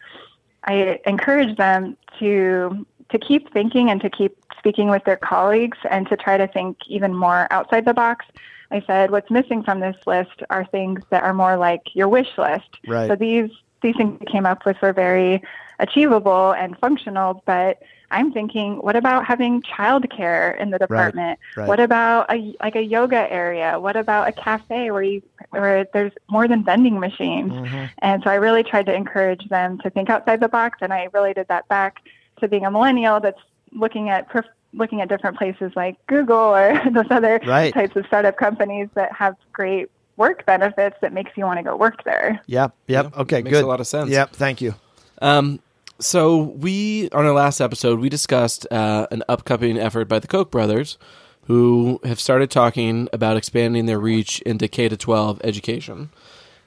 I 0.63 0.99
encourage 1.05 1.57
them 1.57 1.97
to 2.19 2.85
to 3.09 3.17
keep 3.17 3.51
thinking 3.53 3.89
and 3.89 4.01
to 4.01 4.09
keep 4.09 4.37
speaking 4.57 4.89
with 4.89 5.03
their 5.05 5.15
colleagues 5.15 5.77
and 5.89 6.07
to 6.09 6.17
try 6.17 6.35
to 6.37 6.45
think 6.47 6.77
even 6.87 7.15
more 7.15 7.47
outside 7.51 7.85
the 7.85 7.93
box. 7.93 8.25
I 8.69 8.83
said, 8.85 9.11
what's 9.11 9.31
missing 9.31 9.63
from 9.63 9.79
this 9.79 9.95
list 10.05 10.43
are 10.49 10.65
things 10.65 11.01
that 11.09 11.23
are 11.23 11.33
more 11.33 11.55
like 11.55 11.83
your 11.93 12.09
wish 12.09 12.37
list. 12.37 12.67
Right. 12.85 13.07
So 13.07 13.15
these 13.15 13.49
these 13.81 13.95
things 13.95 14.19
we 14.19 14.25
came 14.25 14.45
up 14.45 14.65
with 14.65 14.77
were 14.81 14.93
very 14.93 15.41
achievable 15.79 16.51
and 16.51 16.77
functional, 16.79 17.43
but 17.45 17.81
I'm 18.11 18.31
thinking, 18.31 18.77
what 18.77 18.95
about 18.95 19.25
having 19.25 19.61
childcare 19.61 20.57
in 20.59 20.69
the 20.71 20.77
department? 20.79 21.39
right. 21.55 21.67
What 21.67 21.79
about 21.79 22.31
a 22.31 22.55
like 22.61 22.75
a 22.75 22.81
yoga 22.81 23.31
area? 23.31 23.79
What 23.79 23.95
about 23.95 24.27
a 24.27 24.31
cafe 24.31 24.91
where 24.91 25.03
you 25.03 25.21
where 25.49 25.85
there's 25.93 26.11
more 26.29 26.47
than 26.47 26.63
vending 26.63 26.99
machines? 26.99 27.51
Mm-hmm. 27.51 27.85
And 27.99 28.23
so 28.23 28.29
I 28.29 28.35
really 28.35 28.63
tried 28.63 28.85
to 28.87 28.93
encourage 28.93 29.47
them 29.49 29.77
to 29.79 29.89
think 29.89 30.09
outside 30.09 30.39
the 30.39 30.47
box, 30.49 30.79
and 30.81 30.93
I 30.93 31.09
related 31.13 31.47
that 31.49 31.67
back 31.67 31.97
to 32.39 32.47
being 32.47 32.65
a 32.65 32.71
millennial 32.71 33.19
that's 33.19 33.41
looking 33.73 34.09
at 34.09 34.29
perf- 34.29 34.45
looking 34.73 35.01
at 35.01 35.09
different 35.09 35.37
places 35.37 35.71
like 35.75 35.97
Google 36.07 36.37
or 36.55 36.81
those 36.91 37.05
other 37.09 37.39
Right. 37.45 37.73
types 37.73 37.95
of 37.95 38.05
startup 38.05 38.37
companies 38.37 38.89
that 38.93 39.11
have 39.13 39.35
great 39.53 39.89
work 40.17 40.45
benefits 40.45 40.95
that 41.01 41.13
makes 41.13 41.31
you 41.35 41.45
want 41.45 41.57
to 41.59 41.63
go 41.63 41.75
work 41.75 42.03
there. 42.03 42.41
Yep. 42.47 42.73
Yep. 42.87 43.05
Yeah, 43.15 43.21
okay. 43.21 43.41
makes 43.41 43.53
good. 43.55 43.63
a 43.63 43.67
lot 43.67 43.79
of 43.79 43.87
sense. 43.87 44.09
Yep. 44.09 44.31
Thank 44.31 44.61
you. 44.61 44.73
Um, 45.21 45.59
so 45.99 46.37
we 46.37 47.09
on 47.11 47.25
our 47.25 47.33
last 47.33 47.59
episode 47.59 47.99
we 47.99 48.09
discussed 48.09 48.67
uh, 48.71 49.07
an 49.11 49.23
upcoming 49.27 49.77
effort 49.77 50.05
by 50.05 50.19
the 50.19 50.27
Koch 50.27 50.51
brothers, 50.51 50.97
who 51.45 51.99
have 52.03 52.19
started 52.19 52.51
talking 52.51 53.07
about 53.11 53.37
expanding 53.37 53.85
their 53.85 53.99
reach 53.99 54.41
into 54.41 54.67
K 54.67 54.89
to 54.89 54.97
twelve 54.97 55.41
education, 55.43 56.09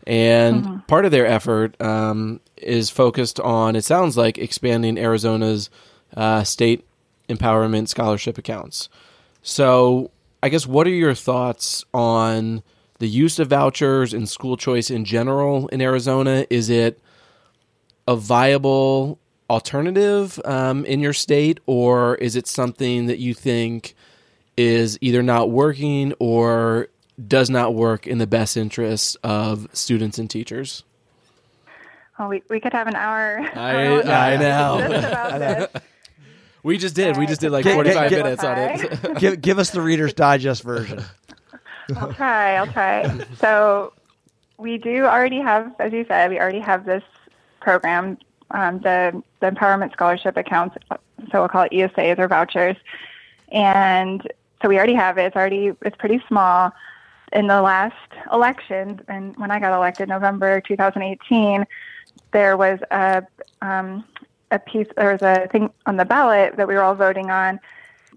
and 0.07 0.87
part 0.87 1.05
of 1.05 1.11
their 1.13 1.27
effort 1.27 1.81
um, 1.81 2.41
is 2.57 2.91
focused 2.91 3.39
on. 3.39 3.77
It 3.77 3.85
sounds 3.85 4.17
like 4.17 4.39
expanding 4.39 4.99
Arizona's 4.99 5.71
uh, 6.17 6.43
state 6.43 6.85
empowerment 7.29 7.89
scholarship 7.89 8.39
accounts. 8.39 8.89
So 9.43 10.11
I 10.43 10.49
guess 10.49 10.67
what 10.67 10.87
are 10.87 10.91
your 10.91 11.15
thoughts 11.15 11.85
on 11.95 12.63
the 12.99 13.09
use 13.09 13.39
of 13.39 13.49
vouchers 13.49 14.13
and 14.13 14.29
school 14.29 14.57
choice 14.57 14.91
in 14.91 15.05
general 15.05 15.69
in 15.69 15.81
Arizona? 15.81 16.47
Is 16.51 16.69
it 16.69 16.99
a 18.09 18.17
viable 18.17 19.20
alternative 19.51 20.41
um, 20.45 20.85
in 20.87 21.01
your 21.01 21.13
state, 21.13 21.61
or 21.67 22.15
is 22.15 22.37
it 22.37 22.47
something 22.47 23.07
that 23.07 23.19
you 23.19 23.35
think 23.35 23.95
is 24.57 24.97
either 25.01 25.23
not 25.23 25.51
working 25.51 26.15
or 26.19 26.89
does 27.27 27.51
not 27.51 27.75
work 27.75 28.07
in 28.07 28.19
the 28.19 28.27
best 28.27 28.57
interests 28.57 29.17
of 29.23 29.69
students 29.73 30.19
and 30.19 30.31
teachers? 30.31 30.85
Well, 32.19 32.29
we, 32.29 32.43
we 32.49 32.61
could 32.61 32.73
have 32.73 32.87
an 32.87 32.95
hour. 32.95 33.41
I- 33.55 34.03
I 34.35 34.37
know. 34.37 34.87
just 34.89 35.09
about 35.09 35.39
this. 35.73 35.83
We 36.63 36.77
just 36.77 36.95
did. 36.95 37.17
We 37.17 37.25
just 37.27 37.41
did 37.41 37.53
like 37.53 37.65
Get- 37.65 37.73
45 37.75 38.11
get- 38.11 38.23
minutes 38.23 38.45
on 38.45 38.59
it. 38.59 39.15
give, 39.19 39.41
give 39.41 39.59
us 39.59 39.71
the 39.71 39.81
Reader's 39.81 40.13
Digest 40.13 40.63
version. 40.63 41.03
I'll 41.97 42.13
try. 42.13 42.57
I'll 42.57 42.67
try. 42.71 43.25
So 43.39 43.95
we 44.59 44.77
do 44.77 45.05
already 45.07 45.39
have, 45.41 45.73
as 45.79 45.91
you 45.95 46.05
said, 46.07 46.29
we 46.29 46.39
already 46.39 46.59
have 46.61 46.85
this 46.85 47.03
program, 47.63 48.19
um, 48.51 48.79
the 48.81 49.23
the 49.41 49.51
Empowerment 49.51 49.93
Scholarship 49.93 50.37
accounts. 50.37 50.77
So 51.31 51.41
we'll 51.41 51.49
call 51.49 51.63
it 51.63 51.73
ESAs 51.73 52.19
or 52.19 52.29
vouchers, 52.29 52.77
and 53.53 54.23
so 54.63 54.69
we 54.69 54.77
already 54.77 54.95
have 54.95 55.19
it. 55.19 55.25
It's 55.25 55.37
already 55.37 55.73
it's 55.83 55.97
pretty 55.97 56.23
small. 56.29 56.73
In 57.33 57.47
the 57.47 57.63
last 57.63 57.95
election, 58.33 59.01
and 59.07 59.37
when 59.37 59.53
I 59.53 59.61
got 59.61 59.73
elected, 59.73 60.09
November 60.09 60.61
2018, 60.61 61.65
there 62.33 62.57
was 62.57 62.81
a 62.91 63.23
um, 63.63 64.05
a 64.51 64.59
piece. 64.59 64.89
There 64.97 65.13
was 65.13 65.23
a 65.23 65.47
thing 65.49 65.71
on 65.87 65.97
the 65.97 66.05
ballot 66.05 66.57
that 66.57 66.67
we 66.67 66.75
were 66.75 66.83
all 66.83 66.97
voting 66.97 67.31
on 67.31 67.61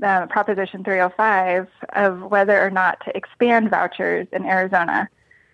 uh, 0.02 0.26
Proposition 0.28 0.84
305 0.84 1.68
of 1.94 2.22
whether 2.24 2.60
or 2.60 2.72
not 2.72 3.00
to 3.06 3.16
expand 3.16 3.70
vouchers 3.70 4.28
in 4.32 4.46
Arizona. 4.46 5.10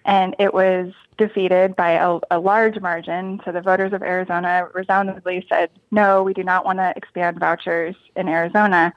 And 0.06 0.36
it 0.40 0.54
was 0.54 0.94
defeated 1.18 1.76
by 1.76 1.92
a, 1.92 2.20
a 2.32 2.40
large 2.40 2.80
margin. 2.80 3.42
So 3.46 3.52
the 3.52 3.62
voters 3.62 3.94
of 3.94 4.02
Arizona 4.02 4.68
resoundingly 4.74 5.46
said, 5.50 5.70
no, 5.92 6.24
we 6.24 6.34
do 6.34 6.44
not 6.44 6.66
want 6.66 6.80
to 6.80 6.94
expand 6.96 7.40
vouchers 7.40 7.96
in 8.16 8.28
Arizona. 8.28 8.94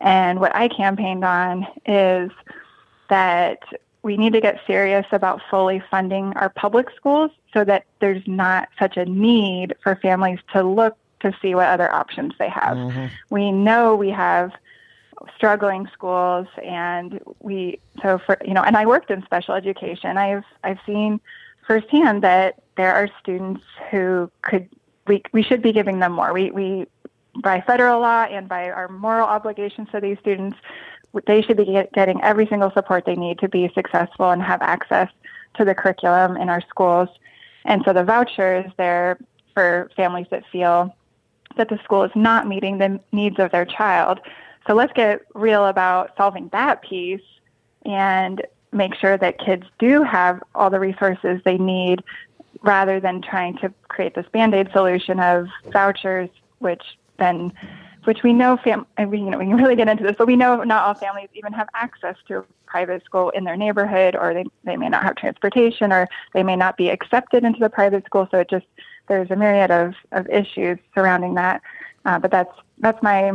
And 0.00 0.40
what 0.40 0.54
I 0.54 0.68
campaigned 0.68 1.24
on 1.24 1.66
is 1.86 2.30
that 3.08 3.60
we 4.02 4.16
need 4.18 4.34
to 4.34 4.40
get 4.40 4.60
serious 4.66 5.06
about 5.12 5.40
fully 5.50 5.82
funding 5.90 6.34
our 6.34 6.50
public 6.50 6.88
schools 6.94 7.30
so 7.54 7.64
that 7.64 7.86
there's 8.00 8.22
not 8.26 8.68
such 8.78 8.96
a 8.98 9.06
need 9.06 9.74
for 9.82 9.96
families 9.96 10.40
to 10.52 10.62
look 10.62 10.96
to 11.20 11.34
see 11.40 11.54
what 11.54 11.68
other 11.68 11.90
options 11.90 12.34
they 12.38 12.50
have. 12.50 12.76
Mm-hmm. 12.76 13.06
We 13.30 13.50
know 13.50 13.96
we 13.96 14.10
have 14.10 14.52
struggling 15.36 15.88
schools 15.92 16.46
and 16.62 17.20
we 17.40 17.78
so 18.02 18.18
for 18.18 18.38
you 18.44 18.54
know 18.54 18.62
and 18.62 18.76
I 18.76 18.86
worked 18.86 19.10
in 19.10 19.22
special 19.24 19.54
education. 19.54 20.16
I've 20.16 20.44
I've 20.62 20.78
seen 20.86 21.20
firsthand 21.66 22.22
that 22.22 22.62
there 22.76 22.94
are 22.94 23.08
students 23.20 23.62
who 23.90 24.30
could 24.42 24.68
we 25.06 25.22
we 25.32 25.42
should 25.42 25.62
be 25.62 25.72
giving 25.72 25.98
them 25.98 26.12
more. 26.12 26.32
We 26.32 26.50
we 26.50 26.86
by 27.42 27.60
federal 27.60 28.00
law 28.00 28.24
and 28.24 28.48
by 28.48 28.70
our 28.70 28.88
moral 28.88 29.26
obligations 29.26 29.88
to 29.92 30.00
these 30.00 30.18
students 30.20 30.56
they 31.26 31.42
should 31.42 31.56
be 31.56 31.64
get, 31.64 31.92
getting 31.92 32.20
every 32.22 32.46
single 32.46 32.72
support 32.72 33.04
they 33.04 33.14
need 33.14 33.38
to 33.38 33.48
be 33.48 33.70
successful 33.74 34.30
and 34.30 34.42
have 34.42 34.60
access 34.62 35.08
to 35.54 35.64
the 35.64 35.74
curriculum 35.74 36.36
in 36.36 36.48
our 36.48 36.60
schools. 36.62 37.08
And 37.64 37.82
so 37.84 37.92
the 37.92 38.04
vouchers 38.04 38.70
there 38.76 39.18
for 39.54 39.90
families 39.96 40.26
that 40.30 40.42
feel 40.50 40.94
that 41.56 41.68
the 41.68 41.78
school 41.84 42.02
is 42.02 42.10
not 42.16 42.48
meeting 42.48 42.78
the 42.78 43.00
needs 43.12 43.38
of 43.38 43.52
their 43.52 43.64
child 43.64 44.20
so 44.66 44.74
let's 44.74 44.92
get 44.92 45.20
real 45.34 45.66
about 45.66 46.12
solving 46.16 46.48
that 46.48 46.82
piece 46.82 47.20
and 47.84 48.42
make 48.72 48.94
sure 48.94 49.16
that 49.16 49.38
kids 49.38 49.64
do 49.78 50.02
have 50.02 50.42
all 50.54 50.70
the 50.70 50.80
resources 50.80 51.40
they 51.44 51.58
need 51.58 52.02
rather 52.62 52.98
than 52.98 53.20
trying 53.20 53.56
to 53.58 53.72
create 53.88 54.14
this 54.14 54.26
band-aid 54.32 54.70
solution 54.72 55.20
of 55.20 55.46
vouchers 55.72 56.28
which 56.58 56.82
then 57.18 57.52
which 58.04 58.22
we 58.22 58.32
know 58.32 58.58
fam- 58.62 58.86
we, 59.08 59.18
you 59.18 59.30
know 59.30 59.38
we 59.38 59.46
can 59.46 59.56
really 59.56 59.76
get 59.76 59.88
into 59.88 60.02
this 60.02 60.16
but 60.18 60.26
we 60.26 60.36
know 60.36 60.62
not 60.62 60.84
all 60.84 60.94
families 60.94 61.28
even 61.34 61.52
have 61.52 61.68
access 61.74 62.16
to 62.26 62.38
a 62.38 62.44
private 62.74 63.04
school 63.04 63.30
in 63.30 63.44
their 63.44 63.56
neighborhood 63.56 64.16
or 64.16 64.34
they, 64.34 64.44
they 64.64 64.76
may 64.76 64.88
not 64.88 65.04
have 65.04 65.14
transportation 65.14 65.92
or 65.92 66.08
they 66.32 66.42
may 66.42 66.56
not 66.56 66.76
be 66.76 66.90
accepted 66.90 67.44
into 67.44 67.60
the 67.60 67.70
private 67.70 68.04
school. 68.04 68.26
So 68.32 68.40
it 68.40 68.50
just 68.50 68.66
there's 69.06 69.30
a 69.30 69.36
myriad 69.36 69.70
of, 69.70 69.94
of 70.10 70.28
issues 70.28 70.80
surrounding 70.92 71.34
that. 71.34 71.62
Uh, 72.04 72.18
but 72.18 72.32
that's 72.32 72.52
that's 72.78 73.00
my 73.00 73.30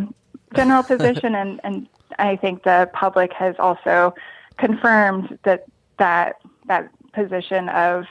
general 0.55 0.83
position, 0.83 1.35
and, 1.35 1.59
and 1.63 1.87
I 2.17 2.35
think 2.35 2.63
the 2.63 2.89
public 2.93 3.33
has 3.33 3.55
also 3.59 4.13
confirmed 4.57 5.37
that 5.43 5.65
that 5.97 6.37
that 6.67 6.89
position 7.13 7.69
of 7.69 8.05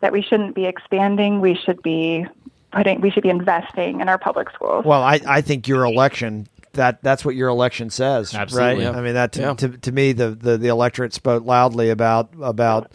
that 0.00 0.12
we 0.12 0.22
shouldn't 0.22 0.54
be 0.54 0.66
expanding, 0.66 1.40
we 1.40 1.54
should 1.54 1.80
be 1.82 2.26
putting, 2.72 3.00
we 3.00 3.10
should 3.10 3.22
be 3.22 3.28
investing 3.28 4.00
in 4.00 4.08
our 4.08 4.18
public 4.18 4.50
schools. 4.50 4.84
Well, 4.84 5.02
I, 5.02 5.20
I 5.26 5.40
think 5.42 5.68
your 5.68 5.84
election 5.84 6.48
that 6.72 7.02
that's 7.02 7.24
what 7.24 7.34
your 7.34 7.48
election 7.48 7.90
says, 7.90 8.34
Absolutely. 8.34 8.86
right? 8.86 8.94
I 8.94 9.00
mean, 9.02 9.14
that 9.14 9.32
to, 9.32 9.40
Yeah. 9.40 9.54
to, 9.54 9.68
to 9.68 9.92
me 9.92 10.12
the, 10.12 10.30
the 10.30 10.56
the 10.56 10.68
electorate 10.68 11.12
spoke 11.12 11.44
loudly 11.44 11.90
about 11.90 12.30
about 12.40 12.92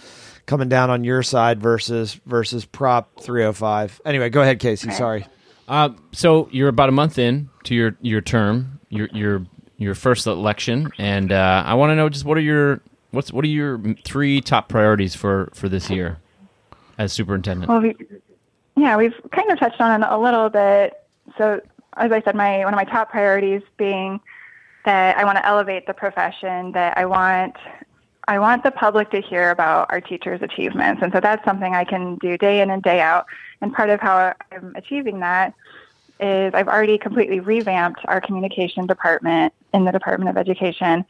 coming 0.47 0.67
down 0.69 0.89
on 0.89 1.03
your 1.03 1.21
side 1.23 1.61
versus 1.61 2.15
versus 2.25 2.65
Prop 2.65 3.19
305. 3.21 4.01
Anyway, 4.05 4.29
go 4.29 4.41
ahead, 4.41 4.59
Casey. 4.59 4.91
Sorry. 4.91 5.27
Uh, 5.67 5.89
so 6.11 6.47
you're 6.51 6.69
about 6.69 6.89
a 6.89 6.93
month 6.93 7.19
in 7.19 7.49
to 7.63 7.75
your 7.75 7.97
your 8.01 8.21
term, 8.21 8.79
your 8.89 9.07
your 9.13 9.45
your 9.77 9.95
first 9.95 10.25
election, 10.25 10.91
and 10.97 11.31
uh, 11.31 11.63
I 11.65 11.73
want 11.75 11.91
to 11.91 11.95
know 11.95 12.09
just 12.09 12.25
what 12.25 12.37
are 12.37 12.41
your 12.41 12.81
what's 13.11 13.31
what 13.33 13.43
are 13.43 13.49
your 13.49 13.81
three 14.03 14.41
top 14.41 14.69
priorities 14.69 15.15
for 15.15 15.49
for 15.53 15.67
this 15.67 15.89
year 15.89 16.19
as 16.97 17.11
superintendent? 17.11 17.69
Well, 17.69 17.81
we, 17.81 17.95
yeah, 18.75 18.95
we've 18.95 19.15
kind 19.31 19.51
of 19.51 19.59
touched 19.59 19.81
on 19.81 20.01
it 20.01 20.07
a 20.09 20.17
little 20.17 20.49
bit. 20.49 20.93
So, 21.37 21.61
as 21.97 22.11
I 22.11 22.21
said, 22.21 22.35
my 22.35 22.63
one 22.63 22.73
of 22.73 22.77
my 22.77 22.85
top 22.85 23.09
priorities 23.09 23.61
being 23.77 24.19
that 24.85 25.17
I 25.17 25.25
want 25.25 25.37
to 25.37 25.45
elevate 25.45 25.85
the 25.85 25.93
profession. 25.93 26.71
That 26.71 26.97
I 26.97 27.05
want 27.05 27.55
I 28.27 28.39
want 28.39 28.63
the 28.63 28.71
public 28.71 29.09
to 29.11 29.21
hear 29.21 29.51
about 29.51 29.87
our 29.89 30.01
teachers' 30.01 30.41
achievements, 30.41 31.01
and 31.01 31.13
so 31.13 31.21
that's 31.21 31.43
something 31.45 31.73
I 31.75 31.85
can 31.85 32.15
do 32.15 32.37
day 32.37 32.61
in 32.61 32.69
and 32.69 32.83
day 32.83 32.99
out. 32.99 33.25
And 33.61 33.73
part 33.73 33.89
of 33.89 34.01
how 34.01 34.33
I'm 34.51 34.75
achieving 34.75 35.19
that 35.21 35.53
is 36.19 36.53
I've 36.53 36.67
already 36.67 36.97
completely 36.97 37.39
revamped 37.39 38.01
our 38.05 38.19
communication 38.19 38.85
department 38.85 39.53
in 39.73 39.85
the 39.85 39.91
Department 39.91 40.29
of 40.29 40.37
Education. 40.37 41.05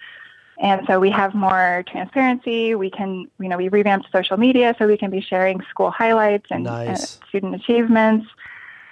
And 0.59 0.86
so 0.88 1.00
we 1.00 1.09
have 1.12 1.33
more 1.33 1.83
transparency. 1.88 2.75
We 2.75 2.89
can, 2.89 3.29
you 3.39 3.47
know, 3.47 3.57
we 3.57 3.69
revamped 3.69 4.09
social 4.12 4.38
media 4.38 4.75
so 4.77 4.88
we 4.88 4.97
can 4.97 5.12
be 5.12 5.21
sharing 5.21 5.62
school 5.69 5.91
highlights 5.91 6.47
and 6.50 6.63
Nice. 6.63 7.17
uh, 7.21 7.27
student 7.27 7.55
achievements. 7.55 8.27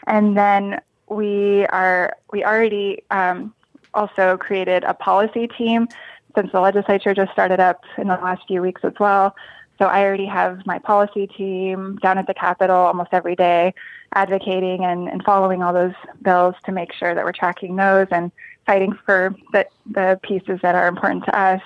And 0.08 0.38
then 0.38 0.80
we 1.10 1.66
are, 1.68 2.16
we 2.32 2.44
already 2.44 3.04
um, 3.12 3.54
also 3.94 4.38
created 4.38 4.84
a 4.84 4.94
policy 4.94 5.48
team 5.48 5.88
since 6.36 6.52
the 6.52 6.60
legislature 6.60 7.14
just 7.14 7.32
started 7.32 7.60
up 7.60 7.82
in 7.98 8.08
the 8.08 8.16
last 8.16 8.44
few 8.48 8.62
weeks 8.62 8.82
as 8.84 8.94
well. 9.00 9.36
So 9.80 9.86
I 9.86 10.04
already 10.04 10.26
have 10.26 10.66
my 10.66 10.80
policy 10.80 11.28
team 11.28 11.98
down 12.02 12.18
at 12.18 12.28
the 12.28 12.34
Capitol 12.34 12.76
almost 12.76 13.10
every 13.12 13.36
day 13.36 13.74
advocating 14.14 14.86
and, 14.86 15.10
and 15.10 15.22
following 15.24 15.62
all 15.62 15.74
those 15.74 15.94
bills 16.22 16.56
to 16.66 16.72
make 16.72 16.94
sure 16.94 17.14
that 17.14 17.26
we're 17.26 17.34
tracking 17.34 17.76
those 17.76 18.08
and 18.12 18.32
fighting 18.66 18.98
for 19.06 19.36
the, 19.52 19.68
the 19.92 20.20
pieces 20.24 20.60
that 20.62 20.76
are 20.76 20.88
important 20.88 21.26
to 21.26 21.38
us. 21.38 21.62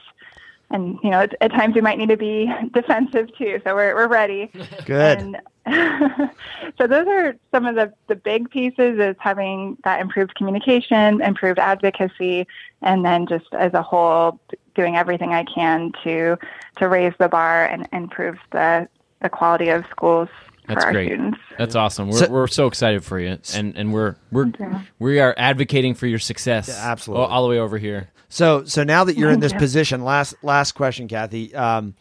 And, 0.71 0.99
you 1.03 1.09
know, 1.09 1.21
at, 1.21 1.33
at 1.41 1.51
times 1.51 1.73
we 1.75 1.81
might 1.81 1.97
need 1.97 2.09
to 2.09 2.17
be 2.17 2.51
defensive 2.73 3.35
too. 3.37 3.59
So 3.63 3.73
we're, 3.75 3.95
we're 3.95 4.07
ready. 4.07 4.51
Good. 4.85 5.17
And 5.19 5.37
so 6.77 6.87
those 6.87 7.07
are 7.07 7.35
some 7.51 7.65
of 7.65 7.75
the, 7.75 7.91
the 8.07 8.15
big 8.15 8.49
pieces 8.49 8.99
is 8.99 9.15
having 9.19 9.77
that 9.83 9.99
improved 10.01 10.35
communication, 10.35 11.21
improved 11.21 11.59
advocacy, 11.59 12.47
and 12.81 13.03
then 13.03 13.25
just 13.27 13.45
as 13.53 13.73
a 13.73 13.81
whole 13.81 14.39
doing 14.75 14.95
everything 14.95 15.33
I 15.33 15.43
can 15.43 15.91
to 16.03 16.37
to 16.77 16.87
raise 16.87 17.13
the 17.19 17.27
bar 17.27 17.65
and 17.65 17.87
improve 17.91 18.37
the 18.51 18.87
the 19.21 19.29
quality 19.29 19.67
of 19.69 19.83
schools 19.91 20.29
That's 20.67 20.81
for 20.83 20.87
our 20.87 20.93
great. 20.93 21.07
students. 21.07 21.37
That's 21.57 21.75
awesome. 21.75 22.07
We're, 22.09 22.17
So- 22.17 22.29
we're 22.29 22.47
so 22.47 22.67
excited 22.67 23.03
for 23.03 23.19
you, 23.19 23.37
and 23.53 23.75
and 23.77 23.93
we're 23.93 24.15
we're 24.31 24.51
we 24.97 25.19
are 25.19 25.35
advocating 25.37 25.93
for 25.95 26.07
your 26.07 26.19
success. 26.19 26.67
Yeah, 26.69 26.91
absolutely. 26.91 27.25
all, 27.25 27.31
all 27.31 27.43
the 27.43 27.49
way 27.49 27.59
over 27.59 27.77
here. 27.77 28.09
So 28.29 28.63
so 28.63 28.83
now 28.83 29.03
that 29.03 29.17
you're 29.17 29.31
in 29.31 29.39
this 29.39 29.53
position, 29.53 30.03
last 30.03 30.35
last 30.43 30.73
question, 30.73 31.07
Kathy. 31.07 31.53
Um, 31.55 31.95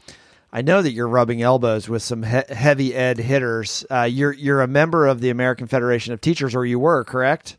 I 0.53 0.63
know 0.63 0.81
that 0.81 0.93
you're 0.93 1.09
rubbing 1.09 1.43
elbows 1.43 1.89
with 1.89 2.03
some 2.03 2.23
he- 2.23 2.55
heavy 2.55 2.95
ed 2.95 3.19
hitters. 3.19 3.85
Uh, 3.91 4.03
you're 4.03 4.33
you're 4.33 4.63
a 4.63 4.67
member 4.67 5.07
of 5.07 5.21
the 5.21 5.31
American 5.31 5.67
Federation 5.67 6.13
of 6.13 6.21
Teachers, 6.21 6.55
or 6.55 6.65
you 6.65 6.79
were, 6.79 7.05
correct? 7.05 7.57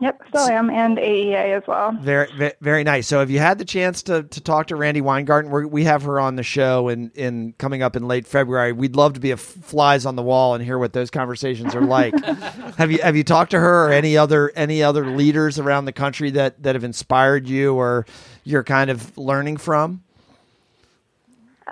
Yep, 0.00 0.22
still 0.28 0.46
am, 0.46 0.70
and 0.70 0.96
AEA 0.96 1.56
as 1.56 1.66
well. 1.66 1.90
Very, 2.00 2.52
very 2.60 2.84
nice. 2.84 3.08
So, 3.08 3.18
have 3.18 3.30
you 3.30 3.40
had 3.40 3.58
the 3.58 3.64
chance 3.64 4.00
to, 4.04 4.22
to 4.22 4.40
talk 4.40 4.68
to 4.68 4.76
Randi 4.76 5.00
Weingarten? 5.00 5.50
We're, 5.50 5.66
we 5.66 5.82
have 5.84 6.02
her 6.02 6.20
on 6.20 6.36
the 6.36 6.44
show 6.44 6.88
in, 6.88 7.10
in 7.16 7.52
coming 7.58 7.82
up 7.82 7.96
in 7.96 8.06
late 8.06 8.24
February. 8.24 8.72
We'd 8.72 8.94
love 8.94 9.14
to 9.14 9.20
be 9.20 9.30
a 9.30 9.34
f- 9.34 9.40
flies 9.40 10.06
on 10.06 10.14
the 10.14 10.22
wall 10.22 10.54
and 10.54 10.62
hear 10.62 10.78
what 10.78 10.92
those 10.92 11.10
conversations 11.10 11.74
are 11.74 11.80
like. 11.80 12.14
have 12.76 12.92
you 12.92 12.98
have 12.98 13.16
you 13.16 13.24
talked 13.24 13.50
to 13.50 13.58
her 13.58 13.88
or 13.88 13.90
any 13.90 14.16
other 14.16 14.52
any 14.54 14.84
other 14.84 15.04
leaders 15.04 15.58
around 15.58 15.86
the 15.86 15.92
country 15.92 16.30
that 16.30 16.62
that 16.62 16.76
have 16.76 16.84
inspired 16.84 17.48
you 17.48 17.74
or 17.74 18.06
you're 18.44 18.62
kind 18.62 18.90
of 18.90 19.18
learning 19.18 19.56
from? 19.56 20.04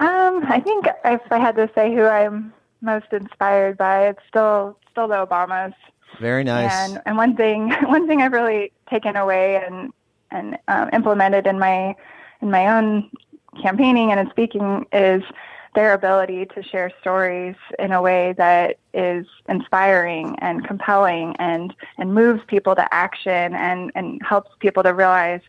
Um, 0.01 0.45
I 0.49 0.61
think 0.61 0.87
if 1.05 1.23
I 1.31 1.39
had 1.39 1.55
to 1.57 1.71
say 1.77 1.95
who 1.95 2.05
I'm 2.05 2.53
most 2.81 3.07
inspired 3.13 3.79
by, 3.79 4.09
it's 4.09 4.21
still 4.29 4.77
still 4.91 5.07
the 5.07 5.25
Obamas. 5.27 5.75
Very 6.19 6.45
nice. 6.45 6.73
And 6.73 7.01
and 7.07 7.17
one 7.17 7.37
thing 7.37 7.71
one 7.83 8.07
thing 8.07 8.23
I've 8.23 8.33
really 8.33 8.73
taken 8.89 9.17
away 9.17 9.57
and 9.57 9.93
and 10.31 10.59
um, 10.69 10.91
implemented 10.93 11.47
in 11.47 11.59
my 11.59 11.95
in 12.43 12.51
my 12.51 12.77
own 12.77 13.11
campaigning 13.63 14.11
and 14.11 14.21
in 14.21 14.31
speaking 14.31 14.87
is 14.93 15.23
their 15.75 15.93
ability 15.93 16.47
to 16.47 16.63
share 16.63 16.91
stories 17.01 17.55
in 17.79 17.93
a 17.93 18.01
way 18.01 18.35
that 18.39 18.79
is 18.95 19.27
inspiring 19.49 20.37
and 20.41 20.67
compelling 20.67 21.37
and 21.39 21.75
and 21.99 22.15
moves 22.15 22.43
people 22.47 22.75
to 22.75 22.95
action 22.95 23.55
and 23.55 23.93
and 23.95 24.21
helps 24.27 24.51
people 24.59 24.83
to 24.83 24.93
realize 24.93 25.43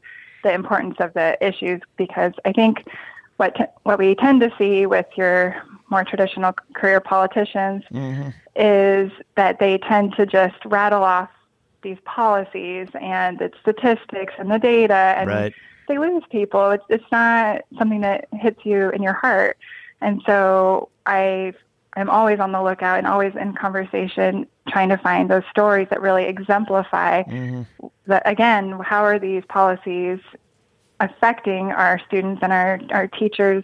the 0.43 0.53
importance 0.53 0.95
of 0.99 1.13
the 1.13 1.37
issues 1.45 1.81
because 1.97 2.33
I 2.45 2.51
think 2.51 2.85
what 3.37 3.55
t- 3.55 3.63
what 3.83 3.99
we 3.99 4.15
tend 4.15 4.41
to 4.41 4.51
see 4.57 4.85
with 4.85 5.05
your 5.15 5.55
more 5.89 6.03
traditional 6.03 6.53
career 6.75 6.99
politicians 6.99 7.83
Mm-hmm. 7.91 8.29
is 8.55 9.11
that 9.35 9.59
they 9.59 9.77
tend 9.77 10.13
to 10.15 10.25
just 10.25 10.55
rattle 10.65 11.03
off 11.03 11.29
these 11.83 11.97
policies 12.05 12.87
and 12.99 13.37
the 13.39 13.51
statistics 13.61 14.33
and 14.39 14.51
the 14.51 14.59
data 14.59 15.15
and 15.17 15.27
Right. 15.29 15.53
they 15.87 15.97
lose 15.97 16.23
people. 16.31 16.71
It's 16.71 16.83
it's 16.89 17.11
not 17.11 17.61
something 17.77 18.01
that 18.01 18.27
hits 18.33 18.65
you 18.65 18.89
in 18.89 19.01
your 19.03 19.13
heart. 19.13 19.57
And 20.01 20.21
so 20.25 20.89
I 21.05 21.53
am 21.95 22.09
always 22.09 22.39
on 22.39 22.51
the 22.51 22.61
lookout 22.61 22.97
and 22.97 23.07
always 23.07 23.33
in 23.35 23.53
conversation 23.53 24.47
trying 24.67 24.89
to 24.89 24.97
find 24.97 25.29
those 25.29 25.43
stories 25.49 25.87
that 25.89 26.01
really 26.01 26.25
exemplify 26.25 27.23
Mm-hmm. 27.27 27.87
that 28.07 28.23
again, 28.25 28.79
how 28.83 29.03
are 29.03 29.19
these 29.19 29.43
policies 29.47 30.19
affecting 30.99 31.71
our 31.71 31.99
students 32.07 32.39
and 32.41 32.51
our, 32.51 32.79
our 32.91 33.07
teachers 33.07 33.63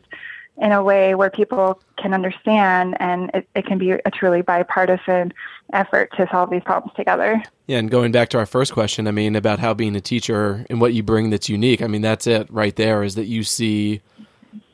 in 0.62 0.72
a 0.72 0.84
way 0.84 1.15
where 1.15 1.32
people 1.32 1.82
can 1.98 2.13
understand 2.13 2.96
and 3.00 3.32
it, 3.34 3.48
it 3.56 3.65
can 3.65 3.80
be 3.80 3.91
a 3.91 4.12
truly 4.12 4.43
bipartisan 4.43 5.34
effort 5.74 6.12
to 6.15 6.28
solve 6.32 6.52
these 6.52 6.62
problems 6.63 6.96
together. 6.96 7.41
Yeah, 7.65 7.80
and 7.80 7.89
going 7.89 8.12
back 8.12 8.30
to 8.30 8.38
our 8.38 8.46
first 8.46 8.72
question, 8.72 9.08
I 9.08 9.12
mean, 9.12 9.36
about 9.36 9.58
how 9.58 9.74
being 9.74 9.96
a 9.96 10.02
teacher 10.02 10.65
and 10.69 10.80
what 10.80 10.93
you 10.93 11.02
bring 11.02 11.32
that's 11.32 11.50
unique, 11.50 11.82
I 11.82 11.88
mean, 11.88 12.04
that's 12.04 12.28
it 12.28 12.48
right 12.52 12.76
there 12.76 13.04
is 13.04 13.15
that 13.15 13.26
you 13.26 13.43
see 13.43 14.02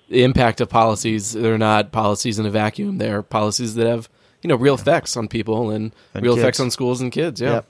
the 0.10 0.24
impact 0.24 0.60
of 0.60 0.68
policies. 0.70 1.32
They're 1.32 1.58
not 1.58 1.94
policies 1.94 2.40
in 2.40 2.46
a 2.46 2.50
vacuum. 2.50 2.98
They're 2.98 3.22
policies 3.22 3.76
that 3.76 3.88
have, 3.88 4.10
you 4.42 4.50
know, 4.50 4.56
real 4.56 4.74
effects 4.76 5.16
on 5.16 5.30
people 5.30 5.70
and, 5.70 5.94
And 6.14 6.24
real 6.24 6.34
kids. 6.34 6.44
effects 6.44 6.60
on 6.60 6.72
schools 6.72 7.00
and 7.00 7.12
kids. 7.12 7.40
Yeah. 7.40 7.54
Yep. 7.54 7.68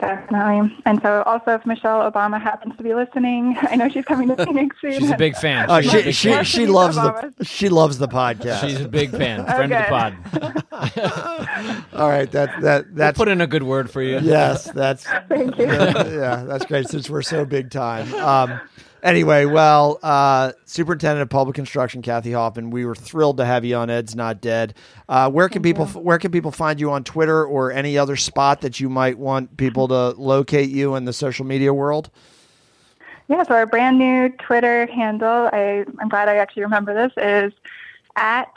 Definitely. 0.00 0.76
And 0.86 1.00
so 1.02 1.22
also 1.24 1.52
if 1.54 1.66
Michelle 1.66 2.10
Obama 2.10 2.40
happens 2.40 2.76
to 2.76 2.82
be 2.82 2.94
listening, 2.94 3.56
I 3.62 3.76
know 3.76 3.88
she's 3.88 4.04
coming 4.04 4.28
to 4.28 4.36
Phoenix 4.46 4.76
soon. 4.80 4.92
She's 4.98 5.10
a 5.10 5.16
big 5.16 5.36
fan. 5.36 5.66
Oh, 5.68 5.80
She's 5.80 5.92
a 5.94 5.98
she 5.98 6.02
big 6.04 6.14
she 6.14 6.28
fan. 6.30 6.44
she 6.44 6.66
Lots 6.66 6.96
of 6.96 7.04
loves 7.04 7.34
the 7.36 7.44
she 7.44 7.68
loves 7.68 7.98
the 7.98 8.08
podcast. 8.08 8.60
She's 8.60 8.80
a 8.80 8.88
big 8.88 9.10
fan. 9.10 9.44
Friend 9.44 9.72
Okay. 9.72 9.86
of 9.88 10.54
the 10.54 10.62
pod. 10.70 11.84
All 11.94 12.08
right, 12.08 12.30
that 12.32 12.60
that 12.62 12.86
We'll 12.86 12.94
that's 12.96 13.18
put 13.18 13.28
in 13.28 13.40
a 13.40 13.46
good 13.46 13.62
word 13.62 13.90
for 13.90 14.02
you. 14.02 14.18
yes, 14.20 14.70
that's 14.70 15.04
Thank 15.28 15.58
you. 15.58 15.66
yeah, 15.66 16.44
that's 16.46 16.64
great 16.66 16.88
since 16.88 17.08
we're 17.10 17.22
so 17.22 17.44
big 17.44 17.70
time. 17.70 18.12
Um, 18.14 18.60
anyway, 19.02 19.44
well, 19.44 19.98
uh, 20.02 20.52
Superintendent 20.64 21.22
of 21.22 21.30
Public 21.30 21.54
Construction, 21.54 22.02
Kathy 22.02 22.32
Hoffman, 22.32 22.70
we 22.70 22.84
were 22.84 22.94
thrilled 22.94 23.38
to 23.38 23.44
have 23.44 23.64
you 23.64 23.76
on 23.76 23.90
Ed's 23.90 24.14
Not 24.14 24.40
Dead. 24.40 24.74
Uh, 25.08 25.30
where 25.30 25.48
can 25.48 25.62
people 25.62 25.86
where 25.86 26.18
can 26.18 26.30
people 26.30 26.50
find 26.50 26.80
you 26.80 26.90
on 26.90 27.04
Twitter 27.04 27.44
or 27.44 27.72
any 27.72 27.98
other 27.98 28.16
spot 28.16 28.60
that 28.62 28.80
you 28.80 28.88
might 28.88 29.18
want 29.18 29.56
people 29.56 29.88
to 29.88 30.10
locate 30.10 30.70
you 30.70 30.94
in 30.94 31.04
the 31.04 31.12
social 31.12 31.44
media 31.44 31.72
world? 31.72 32.10
Yeah, 33.28 33.42
so 33.42 33.54
our 33.54 33.66
brand 33.66 33.98
new 33.98 34.30
Twitter 34.30 34.86
handle, 34.86 35.50
I, 35.52 35.84
I'm 35.98 36.08
glad 36.08 36.28
I 36.28 36.36
actually 36.36 36.62
remember 36.62 36.94
this, 36.94 37.12
is 37.18 37.52
at 38.16 38.50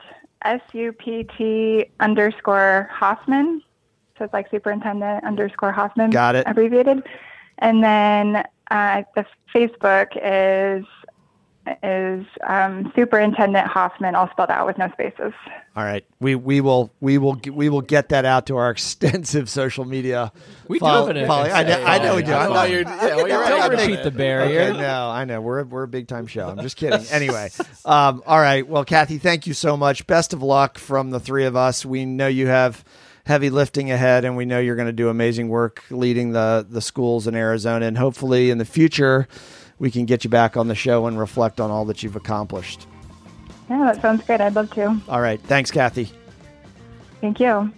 SUPT 0.45 1.89
underscore 1.99 2.89
Hoffman. 2.91 3.61
So 4.17 4.25
it's 4.25 4.33
like 4.33 4.49
superintendent 4.49 5.25
underscore 5.25 5.73
Hoffman. 5.73 6.09
Got 6.09 6.35
it. 6.35 6.47
Abbreviated. 6.47 7.03
And 7.57 7.83
then 7.83 8.45
uh, 8.71 9.03
the 9.15 9.25
Facebook 9.53 10.07
is 10.15 10.85
is 11.83 12.25
um, 12.47 12.91
Superintendent 12.95 13.67
Hoffman, 13.67 14.15
all 14.15 14.27
spelled 14.31 14.49
out 14.49 14.65
with 14.65 14.79
no 14.79 14.89
spaces. 14.93 15.31
All 15.75 15.83
right, 15.83 16.03
we 16.19 16.33
we 16.33 16.59
will 16.59 16.91
we 17.01 17.19
will 17.19 17.39
we 17.51 17.69
will 17.69 17.81
get 17.81 18.09
that 18.09 18.25
out 18.25 18.47
to 18.47 18.57
our 18.57 18.71
extensive 18.71 19.47
social 19.47 19.85
media. 19.85 20.31
We 20.67 20.79
do 20.79 20.85
follow- 20.85 21.05
have 21.07 21.15
an 21.15 21.27
follow- 21.27 21.43
I 21.49 21.63
know, 21.63 21.83
I 21.83 21.97
know 21.99 22.15
we 22.15 22.23
do. 22.23 22.31
I 22.31 22.41
I'm 22.45 22.47
thought 22.47 22.53
not- 22.55 22.69
you're- 22.71 22.83
yeah, 22.83 23.15
well, 23.15 23.27
you're 23.27 23.39
right. 23.39 23.49
Don't 23.49 23.61
I'm 23.61 23.71
repeat 23.71 24.03
the 24.03 24.09
barrier. 24.11 24.61
Okay, 24.61 24.79
no, 24.79 25.09
I 25.11 25.25
know 25.25 25.39
we're 25.39 25.59
a, 25.59 25.63
we're 25.65 25.83
a 25.83 25.87
big 25.87 26.07
time 26.07 26.25
show. 26.25 26.49
I'm 26.49 26.59
just 26.61 26.77
kidding. 26.77 27.05
Anyway, 27.11 27.49
um, 27.85 28.23
all 28.25 28.39
right. 28.39 28.67
Well, 28.67 28.83
Kathy, 28.83 29.19
thank 29.19 29.45
you 29.45 29.53
so 29.53 29.77
much. 29.77 30.07
Best 30.07 30.33
of 30.33 30.41
luck 30.41 30.79
from 30.79 31.11
the 31.11 31.19
three 31.19 31.45
of 31.45 31.55
us. 31.55 31.85
We 31.85 32.05
know 32.05 32.27
you 32.27 32.47
have 32.47 32.83
heavy 33.25 33.49
lifting 33.49 33.91
ahead, 33.91 34.25
and 34.25 34.35
we 34.35 34.45
know 34.45 34.59
you're 34.59 34.75
going 34.75 34.87
to 34.87 34.93
do 34.93 35.09
amazing 35.09 35.49
work 35.49 35.83
leading 35.89 36.31
the 36.31 36.65
the 36.69 36.81
schools 36.81 37.27
in 37.27 37.35
Arizona. 37.35 37.85
And 37.85 37.97
hopefully, 37.97 38.49
in 38.49 38.57
the 38.57 38.65
future, 38.65 39.27
we 39.79 39.91
can 39.91 40.05
get 40.05 40.23
you 40.23 40.29
back 40.29 40.57
on 40.57 40.67
the 40.67 40.75
show 40.75 41.07
and 41.07 41.19
reflect 41.19 41.59
on 41.59 41.71
all 41.71 41.85
that 41.85 42.03
you've 42.03 42.15
accomplished. 42.15 42.87
Yeah, 43.69 43.91
that 43.91 44.01
sounds 44.01 44.23
great. 44.25 44.41
I'd 44.41 44.55
love 44.55 44.71
to. 44.71 44.99
All 45.07 45.21
right. 45.21 45.39
Thanks, 45.41 45.71
Kathy. 45.71 46.11
Thank 47.21 47.39
you. 47.39 47.71